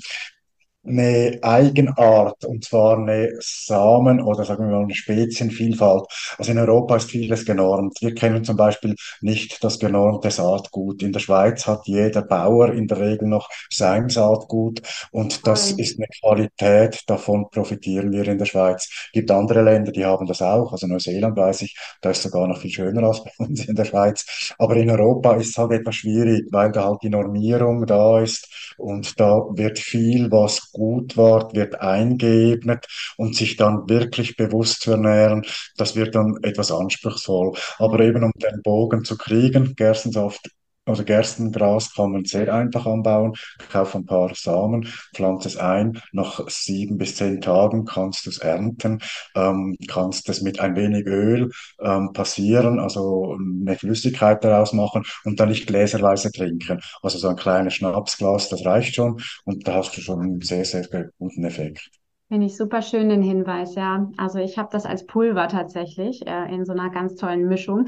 [0.83, 6.05] eine Eigenart, und zwar eine Samen- oder sagen wir mal eine Spezienvielfalt.
[6.39, 7.99] Also in Europa ist vieles genormt.
[8.01, 11.03] Wir kennen zum Beispiel nicht das genormte Saatgut.
[11.03, 14.81] In der Schweiz hat jeder Bauer in der Regel noch sein Saatgut
[15.13, 18.89] und das ist eine Qualität, davon profitieren wir in der Schweiz.
[19.07, 22.47] Es gibt andere Länder, die haben das auch, also Neuseeland weiß ich, da ist sogar
[22.49, 24.55] noch viel schöner als bei uns in der Schweiz.
[24.59, 28.75] Aber in Europa ist es halt etwas schwierig, weil da halt die Normierung da ist
[28.79, 34.93] und da wird viel, was gut war, wird eingeebnet und sich dann wirklich bewusst zu
[34.93, 35.45] ernähren,
[35.77, 37.55] das wird dann etwas anspruchsvoll.
[37.79, 40.51] Aber eben um den Bogen zu kriegen, Gerstensaft
[40.87, 43.35] also Gerstengras kann man sehr einfach anbauen.
[43.71, 46.01] Kauf ein paar Samen, pflanze es ein.
[46.13, 48.99] Nach sieben bis zehn Tagen kannst du es ernten,
[49.37, 51.51] ähm, kannst es mit ein wenig Öl
[51.81, 56.81] ähm, passieren, also eine Flüssigkeit daraus machen und dann nicht gläserweise trinken.
[57.03, 60.65] Also so ein kleines Schnapsglas, das reicht schon und da hast du schon einen sehr,
[60.65, 60.87] sehr
[61.19, 61.91] guten Effekt.
[62.29, 64.09] Finde ich super schön den Hinweis, ja.
[64.17, 67.87] Also ich habe das als Pulver tatsächlich äh, in so einer ganz tollen Mischung.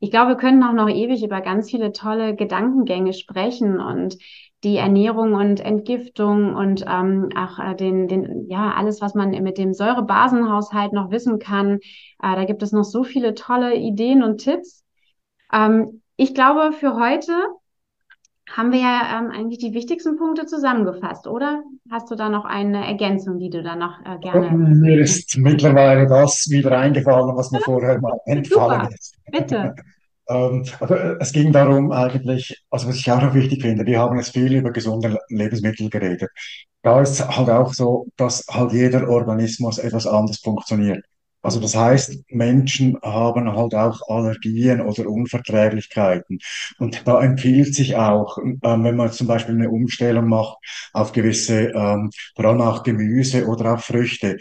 [0.00, 4.16] Ich glaube, wir können auch noch ewig über ganz viele tolle Gedankengänge sprechen und
[4.64, 9.56] die Ernährung und Entgiftung und ähm, auch äh, den, den, ja, alles, was man mit
[9.58, 11.80] dem Säurebasenhaushalt noch wissen kann.
[12.22, 14.84] Äh, da gibt es noch so viele tolle Ideen und Tipps.
[15.52, 17.32] Ähm, ich glaube, für heute
[18.56, 21.62] haben wir ja ähm, eigentlich die wichtigsten Punkte zusammengefasst, oder?
[21.90, 24.50] Hast du da noch eine Ergänzung, die du da noch äh, gerne...
[24.50, 28.94] Mir ist mittlerweile das wieder eingefallen, was mir vorher mal entfallen Super.
[28.94, 29.14] ist.
[29.30, 29.74] Bitte.
[30.28, 34.16] ähm, also es ging darum eigentlich, also was ich auch noch wichtig finde, wir haben
[34.16, 36.30] jetzt viel über gesunde Lebensmittel geredet.
[36.82, 41.04] Da ist halt auch so, dass halt jeder Organismus etwas anders funktioniert.
[41.42, 46.38] Also das heißt, Menschen haben halt auch Allergien oder Unverträglichkeiten.
[46.78, 50.58] Und da empfiehlt sich auch, ähm, wenn man zum Beispiel eine Umstellung macht
[50.92, 54.38] auf gewisse, ähm, vor allem auch Gemüse oder auch Früchte.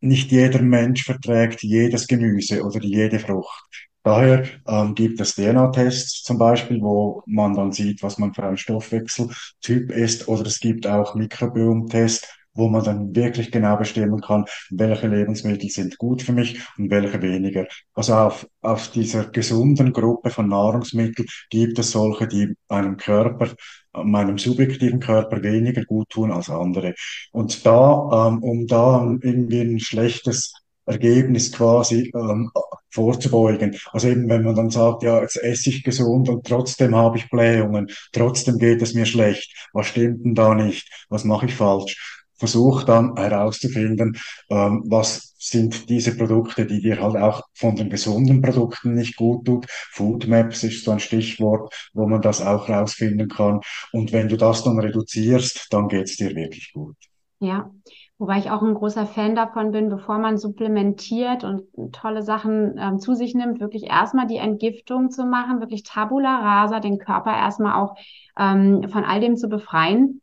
[0.00, 3.64] Nicht jeder Mensch verträgt jedes Gemüse oder jede Frucht.
[4.02, 8.58] Daher ähm, gibt es DNA-Tests zum Beispiel, wo man dann sieht, was man für ein
[8.58, 10.28] Stoffwechseltyp ist.
[10.28, 15.98] Oder es gibt auch Mikrobiom-Tests, wo man dann wirklich genau bestimmen kann, welche Lebensmittel sind
[15.98, 17.66] gut für mich und welche weniger.
[17.94, 23.54] Also auf, auf dieser gesunden Gruppe von Nahrungsmitteln gibt es solche, die einem Körper,
[23.92, 26.94] meinem subjektiven Körper weniger gut tun als andere.
[27.32, 30.52] Und da, ähm, um da irgendwie ein schlechtes
[30.86, 32.50] Ergebnis quasi ähm,
[32.90, 33.76] vorzubeugen.
[33.92, 37.30] Also eben, wenn man dann sagt, ja, jetzt esse ich gesund und trotzdem habe ich
[37.30, 39.68] Blähungen, trotzdem geht es mir schlecht.
[39.72, 40.88] Was stimmt denn da nicht?
[41.08, 42.13] Was mache ich falsch?
[42.36, 44.16] Versuch dann herauszufinden,
[44.50, 49.44] ähm, was sind diese Produkte, die dir halt auch von den gesunden Produkten nicht gut
[49.44, 49.66] tut.
[49.68, 53.60] Food Maps ist so ein Stichwort, wo man das auch herausfinden kann.
[53.92, 56.96] Und wenn du das dann reduzierst, dann geht's dir wirklich gut.
[57.40, 57.70] Ja,
[58.16, 62.98] wobei ich auch ein großer Fan davon bin, bevor man supplementiert und tolle Sachen ähm,
[62.98, 67.74] zu sich nimmt, wirklich erstmal die Entgiftung zu machen, wirklich tabula rasa, den Körper erstmal
[67.74, 67.96] auch
[68.38, 70.22] ähm, von all dem zu befreien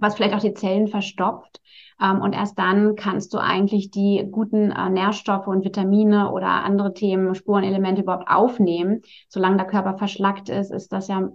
[0.00, 1.60] was vielleicht auch die Zellen verstopft.
[2.00, 6.94] Ähm, und erst dann kannst du eigentlich die guten äh, Nährstoffe und Vitamine oder andere
[6.94, 9.02] Themen, Spurenelemente überhaupt aufnehmen.
[9.28, 11.30] Solange der Körper verschlackt ist, ist das ja,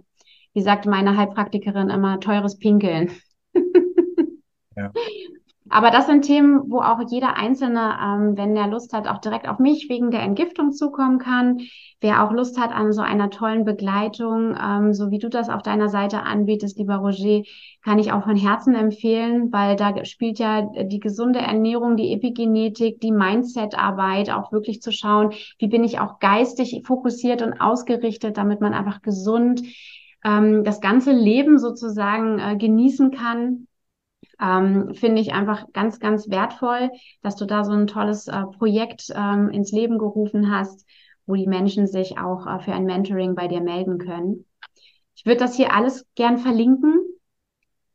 [0.52, 3.10] wie sagt meine Heilpraktikerin immer, teures Pinkeln.
[4.76, 4.92] ja.
[5.68, 9.48] Aber das sind Themen, wo auch jeder Einzelne, ähm, wenn er Lust hat, auch direkt
[9.48, 11.58] auf mich wegen der Entgiftung zukommen kann.
[12.00, 15.62] Wer auch Lust hat an so einer tollen Begleitung, ähm, so wie du das auf
[15.62, 17.42] deiner Seite anbietest, lieber Roger,
[17.82, 23.00] kann ich auch von Herzen empfehlen, weil da spielt ja die gesunde Ernährung, die Epigenetik,
[23.00, 28.60] die Mindset-Arbeit, auch wirklich zu schauen, wie bin ich auch geistig fokussiert und ausgerichtet, damit
[28.60, 29.62] man einfach gesund
[30.24, 33.66] ähm, das ganze Leben sozusagen äh, genießen kann
[34.40, 36.90] ähm, finde ich einfach ganz, ganz wertvoll,
[37.22, 40.86] dass du da so ein tolles äh, Projekt ähm, ins Leben gerufen hast,
[41.26, 44.44] wo die Menschen sich auch äh, für ein Mentoring bei dir melden können.
[45.16, 47.00] Ich würde das hier alles gern verlinken.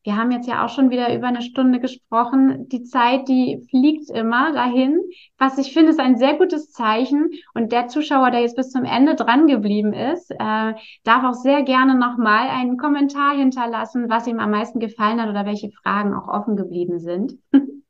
[0.04, 2.68] Wir haben jetzt ja auch schon wieder über eine Stunde gesprochen.
[2.70, 4.99] Die Zeit, die fliegt immer dahin.
[5.38, 7.30] Was ich finde, ist ein sehr gutes Zeichen.
[7.54, 10.74] Und der Zuschauer, der jetzt bis zum Ende dran geblieben ist, äh,
[11.04, 15.45] darf auch sehr gerne nochmal einen Kommentar hinterlassen, was ihm am meisten gefallen hat oder
[15.45, 17.38] welche Fragen auch offen geblieben sind.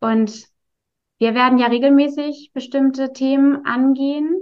[0.00, 0.44] Und
[1.18, 4.36] wir werden ja regelmäßig bestimmte Themen angehen.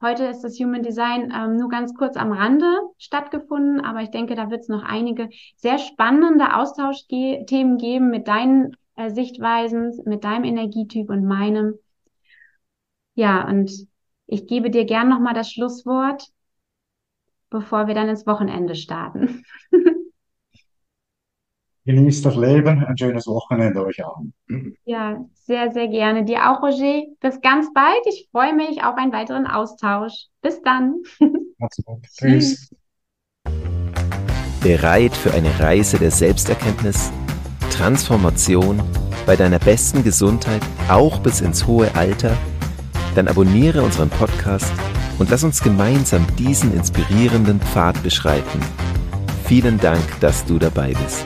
[0.00, 2.66] Heute ist das Human Design ähm, nur ganz kurz am Rande
[2.98, 8.76] stattgefunden, aber ich denke, da wird es noch einige sehr spannende Austauschthemen geben mit deinen
[8.94, 11.74] äh, Sichtweisen, mit deinem Energietyp und meinem.
[13.14, 13.72] Ja, und
[14.26, 16.28] ich gebe dir gern nochmal das Schlusswort,
[17.50, 19.42] bevor wir dann ins Wochenende starten.
[21.88, 24.34] Genießt das Leben, ein schönes Wochenende euch allen.
[24.84, 26.22] Ja, sehr, sehr gerne.
[26.22, 27.04] Dir auch, Roger.
[27.18, 28.02] Bis ganz bald.
[28.04, 30.26] Ich freue mich auf einen weiteren Austausch.
[30.42, 30.96] Bis dann.
[31.58, 32.04] Macht's gut.
[32.12, 32.70] Tschüss.
[34.62, 37.10] Bereit für eine Reise der Selbsterkenntnis,
[37.70, 38.82] Transformation
[39.24, 40.60] bei deiner besten Gesundheit,
[40.90, 42.36] auch bis ins hohe Alter?
[43.14, 44.74] Dann abonniere unseren Podcast
[45.18, 48.60] und lass uns gemeinsam diesen inspirierenden Pfad beschreiten.
[49.46, 51.24] Vielen Dank, dass du dabei bist.